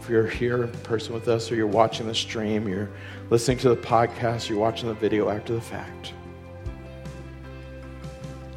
If 0.00 0.10
you're 0.10 0.26
here 0.26 0.64
in 0.64 0.72
person 0.82 1.14
with 1.14 1.28
us, 1.28 1.52
or 1.52 1.54
you're 1.54 1.68
watching 1.68 2.08
the 2.08 2.14
stream, 2.16 2.66
you're 2.66 2.90
listening 3.30 3.58
to 3.58 3.68
the 3.68 3.76
podcast, 3.76 4.48
you're 4.48 4.58
watching 4.58 4.88
the 4.88 4.94
video 4.94 5.28
after 5.30 5.54
the 5.54 5.60
fact. 5.60 6.14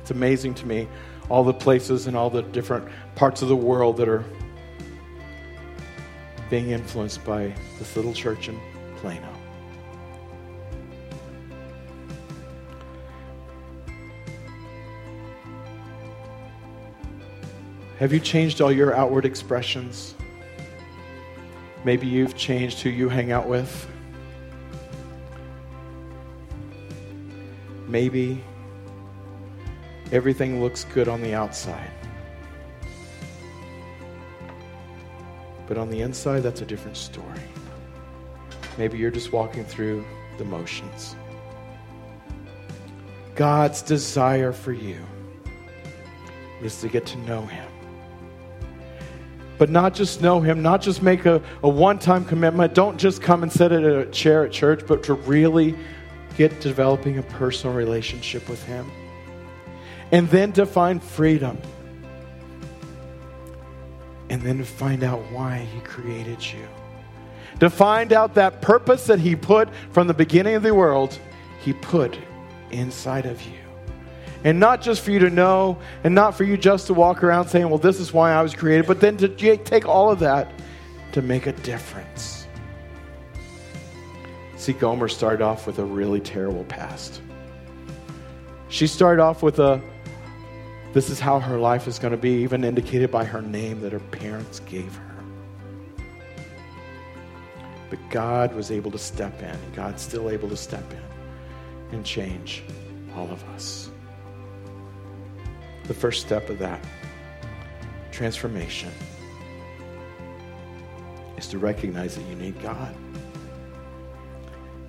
It's 0.02 0.10
amazing 0.10 0.56
to 0.56 0.66
me 0.66 0.88
all 1.30 1.44
the 1.44 1.54
places 1.54 2.08
and 2.08 2.18
all 2.18 2.32
the 2.32 2.42
different 2.42 2.88
parts 3.14 3.44
of 3.44 3.48
the 3.48 3.56
world 3.56 3.98
that 3.98 4.10
are 4.10 4.26
being 6.50 6.72
influenced 6.72 7.24
by 7.24 7.54
this 7.78 7.96
little 7.96 8.16
church 8.16 8.50
in 8.50 8.60
Plano. 8.98 9.31
Have 18.02 18.12
you 18.12 18.20
changed 18.20 18.62
all 18.62 18.72
your 18.72 18.96
outward 18.96 19.26
expressions? 19.26 20.16
Maybe 21.84 22.08
you've 22.08 22.36
changed 22.36 22.80
who 22.82 22.90
you 22.90 23.10
hang 23.10 23.32
out 23.32 23.48
with. 23.48 23.88
Maybe 27.88 28.44
everything 30.12 30.64
looks 30.64 30.84
good 30.86 31.08
on 31.08 31.22
the 31.22 31.36
outside. 31.36 31.92
But 35.68 35.78
on 35.78 35.92
the 35.92 36.02
inside, 36.02 36.40
that's 36.40 36.62
a 36.62 36.66
different 36.66 36.98
story. 36.98 37.44
Maybe 38.80 38.98
you're 38.98 39.12
just 39.12 39.32
walking 39.32 39.64
through 39.64 40.04
the 40.40 40.46
motions. 40.46 41.16
God's 43.36 43.84
desire 43.84 44.54
for 44.54 44.74
you 44.74 44.98
is 46.64 46.82
to 46.82 46.90
get 46.90 47.06
to 47.06 47.20
know 47.20 47.44
Him 47.44 47.71
but 49.62 49.70
not 49.70 49.94
just 49.94 50.24
know 50.24 50.42
Him, 50.42 50.64
not 50.64 50.82
just 50.82 51.04
make 51.04 51.28
a, 51.28 51.40
a 51.62 51.70
one 51.70 52.00
time 52.00 52.26
commitment. 52.26 52.74
Don't 52.74 52.98
just 52.98 53.22
come 53.22 53.44
and 53.44 53.52
sit 53.52 53.72
at 53.72 53.84
a 53.84 54.08
chair 54.08 54.44
at 54.44 54.52
church, 54.52 54.88
but 54.88 55.04
to 55.04 55.14
really 55.14 55.78
get 56.36 56.60
developing 56.62 57.20
a 57.20 57.22
personal 57.22 57.76
relationship 57.76 58.50
with 58.50 58.64
Him. 58.64 58.92
And 60.12 60.28
then 60.30 60.52
to 60.54 60.66
find 60.66 61.00
freedom. 61.04 61.60
And 64.32 64.42
then 64.42 64.58
to 64.58 64.66
find 64.66 65.04
out 65.04 65.20
why 65.32 65.60
He 65.72 65.80
created 65.82 66.44
you. 66.44 66.68
To 67.60 67.70
find 67.70 68.14
out 68.14 68.34
that 68.34 68.64
purpose 68.64 69.06
that 69.06 69.20
He 69.20 69.36
put 69.36 69.70
from 69.92 70.08
the 70.08 70.16
beginning 70.16 70.56
of 70.56 70.64
the 70.64 70.74
world, 70.74 71.20
He 71.64 71.74
put 71.74 72.18
inside 72.72 73.28
of 73.28 73.40
you. 73.44 73.61
And 74.44 74.60
not 74.60 74.82
just 74.82 75.02
for 75.02 75.12
you 75.12 75.20
to 75.20 75.30
know, 75.30 75.78
and 76.04 76.16
not 76.16 76.36
for 76.36 76.44
you 76.44 76.58
just 76.58 76.88
to 76.88 76.94
walk 76.94 77.24
around 77.24 77.48
saying, 77.48 77.70
well, 77.70 77.78
this 77.78 78.00
is 78.00 78.12
why 78.12 78.32
I 78.32 78.42
was 78.42 78.56
created, 78.56 78.88
but 78.88 79.00
then 79.00 79.18
to 79.18 79.28
take 79.58 79.88
all 79.88 80.10
of 80.10 80.20
that 80.20 80.52
to 81.12 81.22
make 81.22 81.46
a 81.46 81.52
difference. 81.52 82.48
See, 84.58 84.74
Gomer 84.74 85.08
started 85.08 85.42
off 85.42 85.68
with 85.68 85.80
a 85.80 85.86
really 85.86 86.20
terrible 86.20 86.64
past. 86.66 87.22
She 88.70 88.88
started 88.88 89.22
off 89.22 89.44
with 89.44 89.60
a, 89.60 89.82
this 90.94 91.10
is 91.10 91.20
how 91.20 91.40
her 91.40 91.58
life 91.58 91.88
is 91.88 92.00
going 92.00 92.12
to 92.12 92.18
be, 92.18 92.42
even 92.44 92.64
indicated 92.64 93.12
by 93.12 93.26
her 93.26 93.42
name 93.42 93.82
that 93.82 93.92
her 93.92 94.00
parents 94.00 94.60
gave 94.62 94.96
her. 94.96 95.24
But 97.92 98.00
God 98.10 98.56
was 98.56 98.72
able 98.72 98.90
to 98.92 98.98
step 98.98 99.42
in. 99.44 99.58
God's 99.76 100.02
still 100.02 100.30
able 100.30 100.50
to 100.50 100.58
step 100.58 100.86
in 100.92 101.96
and 101.96 102.06
change 102.06 102.64
all 103.16 103.30
of 103.30 103.44
us 103.50 103.91
the 105.92 106.00
first 106.00 106.22
step 106.22 106.50
of 106.50 106.58
that 106.58 106.80
transformation 108.14 108.90
is 111.38 111.48
to 111.48 111.58
recognize 111.58 112.16
that 112.16 112.26
you 112.28 112.36
need 112.36 112.58
God. 112.62 112.96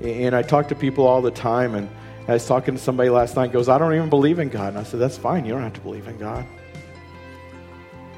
And 0.01 0.33
I 0.33 0.43
talk 0.43 0.69
to 0.69 0.77
people 0.77 1.05
all 1.05 1.21
the 1.21 1.33
time, 1.33 1.75
and 1.75 1.89
I 2.29 2.35
was 2.35 2.47
talking 2.47 2.75
to 2.77 2.81
somebody 2.81 3.11
last 3.11 3.35
night, 3.35 3.51
goes, 3.51 3.69
I 3.69 3.79
don't 3.79 3.93
even 3.95 4.11
believe 4.11 4.39
in 4.39 4.49
God. 4.49 4.69
And 4.69 4.79
I 4.79 4.85
said, 4.85 5.01
That's 5.01 5.19
fine, 5.19 5.45
you 5.45 5.51
don't 5.53 5.63
have 5.63 5.73
to 5.73 5.81
believe 5.81 6.07
in 6.07 6.19
God. 6.19 6.47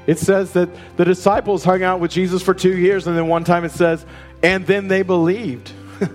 It 0.05 0.19
says 0.19 0.51
that 0.53 0.69
the 0.95 1.05
disciples 1.05 1.63
hung 1.63 1.81
out 1.81 1.99
with 1.99 2.11
Jesus 2.11 2.43
for 2.43 2.53
two 2.53 2.77
years, 2.77 3.07
and 3.07 3.17
then 3.17 3.27
one 3.27 3.43
time 3.43 3.65
it 3.65 3.71
says, 3.71 4.05
and 4.43 4.67
then 4.67 4.87
they 4.87 5.01
believed. 5.01 5.71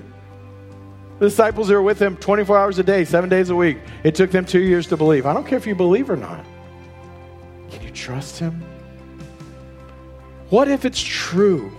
The 1.20 1.28
disciples 1.28 1.70
are 1.70 1.82
with 1.82 2.00
him 2.00 2.16
24 2.16 2.56
hours 2.56 2.78
a 2.78 2.82
day, 2.82 3.04
seven 3.04 3.28
days 3.28 3.50
a 3.50 3.54
week. 3.54 3.76
It 4.04 4.14
took 4.14 4.30
them 4.30 4.46
two 4.46 4.60
years 4.60 4.86
to 4.86 4.96
believe. 4.96 5.26
I 5.26 5.34
don't 5.34 5.46
care 5.46 5.58
if 5.58 5.66
you 5.66 5.74
believe 5.74 6.08
or 6.08 6.16
not. 6.16 6.46
Trust 8.00 8.38
him? 8.38 8.64
What 10.48 10.68
if 10.68 10.86
it's 10.86 11.02
true 11.02 11.70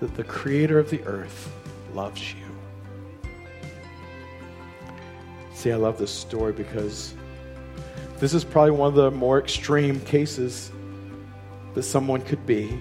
that 0.00 0.16
the 0.16 0.24
creator 0.24 0.80
of 0.80 0.90
the 0.90 1.00
earth 1.04 1.48
loves 1.94 2.34
you? 2.34 3.30
See, 5.54 5.70
I 5.70 5.76
love 5.76 5.96
this 5.96 6.10
story 6.10 6.52
because 6.52 7.14
this 8.18 8.34
is 8.34 8.42
probably 8.42 8.72
one 8.72 8.88
of 8.88 8.96
the 8.96 9.12
more 9.12 9.38
extreme 9.38 10.00
cases 10.00 10.72
that 11.74 11.84
someone 11.84 12.20
could 12.20 12.44
be, 12.44 12.76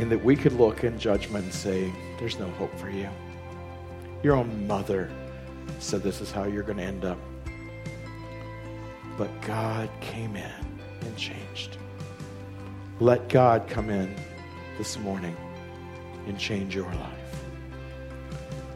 in 0.00 0.08
that 0.08 0.24
we 0.24 0.34
could 0.34 0.54
look 0.54 0.82
in 0.82 0.98
judgment 0.98 1.44
and 1.44 1.54
say, 1.54 1.92
There's 2.18 2.40
no 2.40 2.50
hope 2.50 2.76
for 2.76 2.90
you. 2.90 3.08
Your 4.24 4.34
own 4.34 4.66
mother 4.66 5.12
said 5.78 6.02
this 6.02 6.20
is 6.20 6.32
how 6.32 6.42
you're 6.42 6.64
going 6.64 6.78
to 6.78 6.82
end 6.82 7.04
up. 7.04 7.18
But 9.16 9.28
God 9.42 9.88
came 10.00 10.36
in 10.36 10.50
and 11.00 11.16
changed. 11.16 11.76
Let 13.00 13.28
God 13.28 13.66
come 13.68 13.90
in 13.90 14.14
this 14.78 14.98
morning 14.98 15.36
and 16.26 16.38
change 16.38 16.74
your 16.74 16.92
life. 16.94 17.18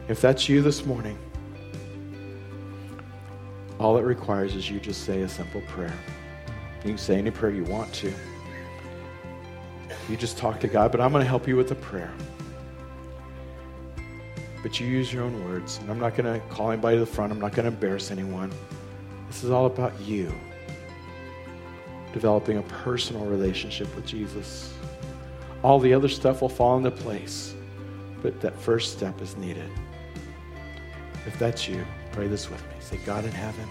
If 0.07 0.21
that's 0.21 0.47
you 0.47 0.61
this 0.61 0.85
morning, 0.85 1.17
all 3.79 3.97
it 3.97 4.03
requires 4.03 4.55
is 4.55 4.69
you 4.69 4.79
just 4.79 5.03
say 5.03 5.21
a 5.21 5.29
simple 5.29 5.61
prayer. 5.61 5.93
You 6.83 6.91
can 6.91 6.97
say 6.97 7.17
any 7.17 7.31
prayer 7.31 7.51
you 7.51 7.63
want 7.65 7.93
to. 7.95 8.13
You 10.09 10.15
just 10.15 10.37
talk 10.37 10.59
to 10.61 10.67
God, 10.67 10.91
but 10.91 11.01
I'm 11.01 11.11
going 11.11 11.23
to 11.23 11.27
help 11.27 11.47
you 11.47 11.55
with 11.55 11.71
a 11.71 11.75
prayer. 11.75 12.11
But 14.63 14.79
you 14.79 14.87
use 14.87 15.11
your 15.11 15.23
own 15.23 15.43
words. 15.45 15.77
And 15.79 15.89
I'm 15.89 15.99
not 15.99 16.15
going 16.15 16.33
to 16.33 16.45
call 16.47 16.71
anybody 16.71 16.95
to 16.95 17.01
the 17.01 17.05
front. 17.05 17.31
I'm 17.31 17.39
not 17.39 17.53
going 17.53 17.65
to 17.65 17.71
embarrass 17.71 18.09
anyone. 18.11 18.51
This 19.27 19.43
is 19.43 19.51
all 19.51 19.65
about 19.65 19.99
you 20.01 20.33
developing 22.13 22.57
a 22.57 22.63
personal 22.63 23.25
relationship 23.25 23.93
with 23.95 24.05
Jesus. 24.05 24.73
All 25.63 25.79
the 25.79 25.93
other 25.93 26.07
stuff 26.07 26.41
will 26.41 26.49
fall 26.49 26.77
into 26.77 26.91
place, 26.91 27.53
but 28.21 28.39
that 28.41 28.59
first 28.59 28.93
step 28.93 29.21
is 29.21 29.37
needed. 29.37 29.69
If 31.25 31.37
that's 31.37 31.67
you, 31.67 31.85
pray 32.11 32.27
this 32.27 32.49
with 32.49 32.61
me. 32.69 32.75
Say, 32.79 32.99
God 33.05 33.25
in 33.25 33.31
heaven, 33.31 33.67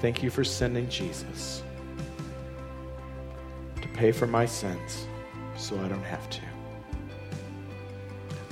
thank 0.00 0.22
you 0.22 0.30
for 0.30 0.44
sending 0.44 0.88
Jesus 0.88 1.62
to 3.80 3.88
pay 3.88 4.12
for 4.12 4.26
my 4.26 4.46
sins 4.46 5.06
so 5.56 5.78
I 5.80 5.88
don't 5.88 6.04
have 6.04 6.28
to. 6.30 6.40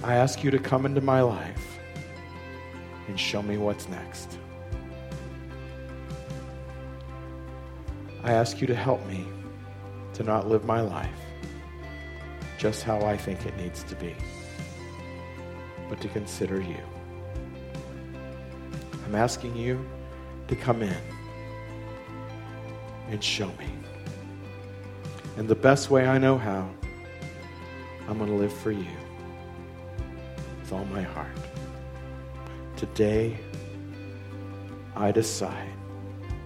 I 0.02 0.14
ask 0.14 0.42
you 0.42 0.50
to 0.50 0.58
come 0.58 0.86
into 0.86 1.00
my 1.00 1.20
life 1.20 1.78
and 3.08 3.18
show 3.18 3.42
me 3.42 3.58
what's 3.58 3.88
next. 3.88 4.38
I 8.28 8.32
ask 8.32 8.60
you 8.60 8.66
to 8.66 8.74
help 8.74 9.06
me 9.06 9.26
to 10.12 10.22
not 10.22 10.48
live 10.48 10.66
my 10.66 10.82
life 10.82 11.08
just 12.58 12.82
how 12.82 13.00
I 13.00 13.16
think 13.16 13.46
it 13.46 13.56
needs 13.56 13.82
to 13.84 13.94
be, 13.94 14.14
but 15.88 15.98
to 16.02 16.08
consider 16.08 16.60
you. 16.60 16.76
I'm 19.06 19.14
asking 19.14 19.56
you 19.56 19.82
to 20.46 20.54
come 20.54 20.82
in 20.82 20.94
and 23.08 23.24
show 23.24 23.46
me. 23.46 23.72
And 25.38 25.48
the 25.48 25.54
best 25.54 25.88
way 25.88 26.06
I 26.06 26.18
know 26.18 26.36
how, 26.36 26.68
I'm 28.10 28.18
going 28.18 28.28
to 28.28 28.36
live 28.36 28.52
for 28.52 28.72
you 28.72 28.92
with 30.60 30.70
all 30.70 30.84
my 30.84 31.00
heart. 31.00 31.32
Today, 32.76 33.38
I 34.94 35.12
decide 35.12 35.72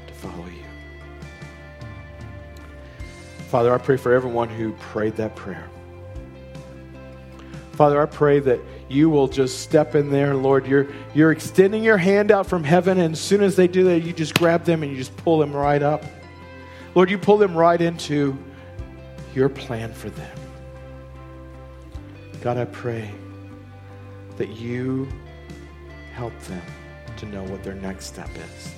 to 0.07 0.15
follow 0.15 0.47
you. 0.47 0.72
Father, 3.53 3.75
I 3.75 3.77
pray 3.77 3.99
for 3.99 4.15
everyone 4.15 4.49
who 4.49 4.73
prayed 4.73 5.17
that 5.17 5.37
prayer. 5.37 5.69
Father, 7.73 8.01
I 8.01 8.07
pray 8.07 8.41
that 8.41 8.59
you 8.89 9.11
will 9.11 9.29
just 9.29 9.61
step 9.61 9.95
in 9.95 10.09
there, 10.09 10.35
Lord. 10.35 10.67
You're, 10.67 10.87
you're 11.13 11.33
extending 11.33 11.85
your 11.85 11.99
hand 11.99 12.31
out 12.31 12.47
from 12.47 12.65
heaven, 12.65 12.99
and 12.99 13.13
as 13.13 13.21
soon 13.21 13.43
as 13.43 13.55
they 13.55 13.69
do 13.69 13.85
that, 13.85 14.05
you 14.05 14.15
just 14.15 14.39
grab 14.39 14.65
them 14.65 14.83
and 14.83 14.91
you 14.91 14.97
just 14.97 15.15
pull 15.19 15.39
them 15.39 15.53
right 15.53 15.83
up. 15.83 16.03
Lord, 16.95 17.11
you 17.11 17.19
pull 17.19 17.37
them 17.37 17.55
right 17.55 17.79
into 17.79 18.39
your 19.35 19.51
plan 19.51 19.93
for 19.93 20.09
them. 20.09 20.39
God, 22.41 22.57
I 22.57 22.65
pray 22.65 23.11
that 24.39 24.49
you 24.49 25.07
help 26.15 26.33
them 26.45 26.63
to 27.19 27.27
know 27.27 27.43
what 27.43 27.63
their 27.63 27.75
next 27.75 28.07
step 28.07 28.31
is. 28.35 28.73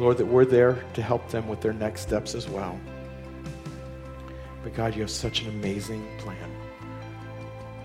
Lord, 0.00 0.18
that 0.18 0.26
we're 0.26 0.44
there 0.44 0.82
to 0.94 1.02
help 1.02 1.30
them 1.30 1.46
with 1.46 1.60
their 1.60 1.72
next 1.72 2.00
steps 2.00 2.34
as 2.34 2.48
well. 2.48 2.80
But 4.62 4.74
God, 4.74 4.94
you 4.94 5.02
have 5.02 5.10
such 5.10 5.42
an 5.42 5.48
amazing 5.48 6.06
plan 6.18 6.50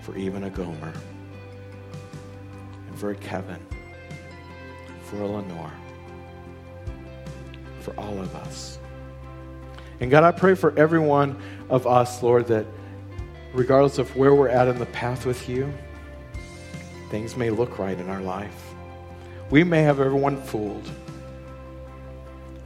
for 0.00 0.16
even 0.16 0.44
a 0.44 0.50
Gomer, 0.50 0.92
and 2.88 2.98
for 2.98 3.10
a 3.10 3.14
Kevin, 3.14 3.60
for 5.04 5.16
a 5.22 5.26
Lenore, 5.26 5.72
for 7.80 7.98
all 7.98 8.20
of 8.20 8.34
us. 8.36 8.78
And 10.00 10.10
God, 10.10 10.24
I 10.24 10.32
pray 10.32 10.54
for 10.54 10.76
every 10.78 10.98
one 10.98 11.40
of 11.70 11.86
us, 11.86 12.22
Lord, 12.22 12.46
that 12.48 12.66
regardless 13.54 13.98
of 13.98 14.14
where 14.16 14.34
we're 14.34 14.48
at 14.48 14.68
in 14.68 14.78
the 14.78 14.86
path 14.86 15.24
with 15.24 15.48
you, 15.48 15.72
things 17.10 17.36
may 17.36 17.48
look 17.48 17.78
right 17.78 17.98
in 17.98 18.10
our 18.10 18.20
life. 18.20 18.74
We 19.50 19.64
may 19.64 19.82
have 19.82 20.00
everyone 20.00 20.42
fooled. 20.42 20.90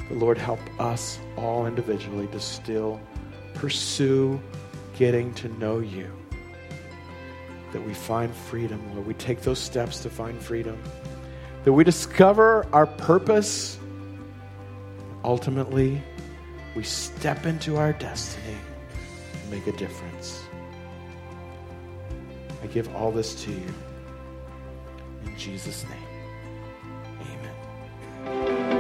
But 0.09 0.17
Lord, 0.17 0.39
help 0.39 0.61
us 0.81 1.21
all 1.37 1.67
individually 1.67 2.27
to 2.29 2.41
still 2.41 3.01
pursue 3.59 4.41
getting 4.97 5.35
to 5.35 5.49
know 5.59 5.81
you. 5.81 6.11
That 7.73 7.85
we 7.85 7.93
find 7.93 8.35
freedom, 8.35 8.81
Lord. 8.95 9.07
We 9.07 9.15
take 9.15 9.43
those 9.43 9.59
steps 9.59 10.03
to 10.03 10.11
find 10.11 10.41
freedom. 10.41 10.81
That 11.65 11.73
we 11.73 11.85
discover 11.85 12.67
our 12.73 12.87
purpose. 12.87 13.79
Ultimately, 15.25 16.01
we 16.75 16.83
step 16.83 17.45
into 17.45 17.77
our 17.77 17.93
destiny 17.93 18.57
and 19.35 19.51
make 19.51 19.67
a 19.67 19.73
difference. 19.73 20.43
I 22.63 22.67
give 22.69 22.95
all 22.95 23.11
this 23.11 23.35
to 23.45 23.51
you. 23.51 23.75
In 25.27 25.37
Jesus' 25.37 25.85
name, 25.85 26.09
amen. 28.25 28.78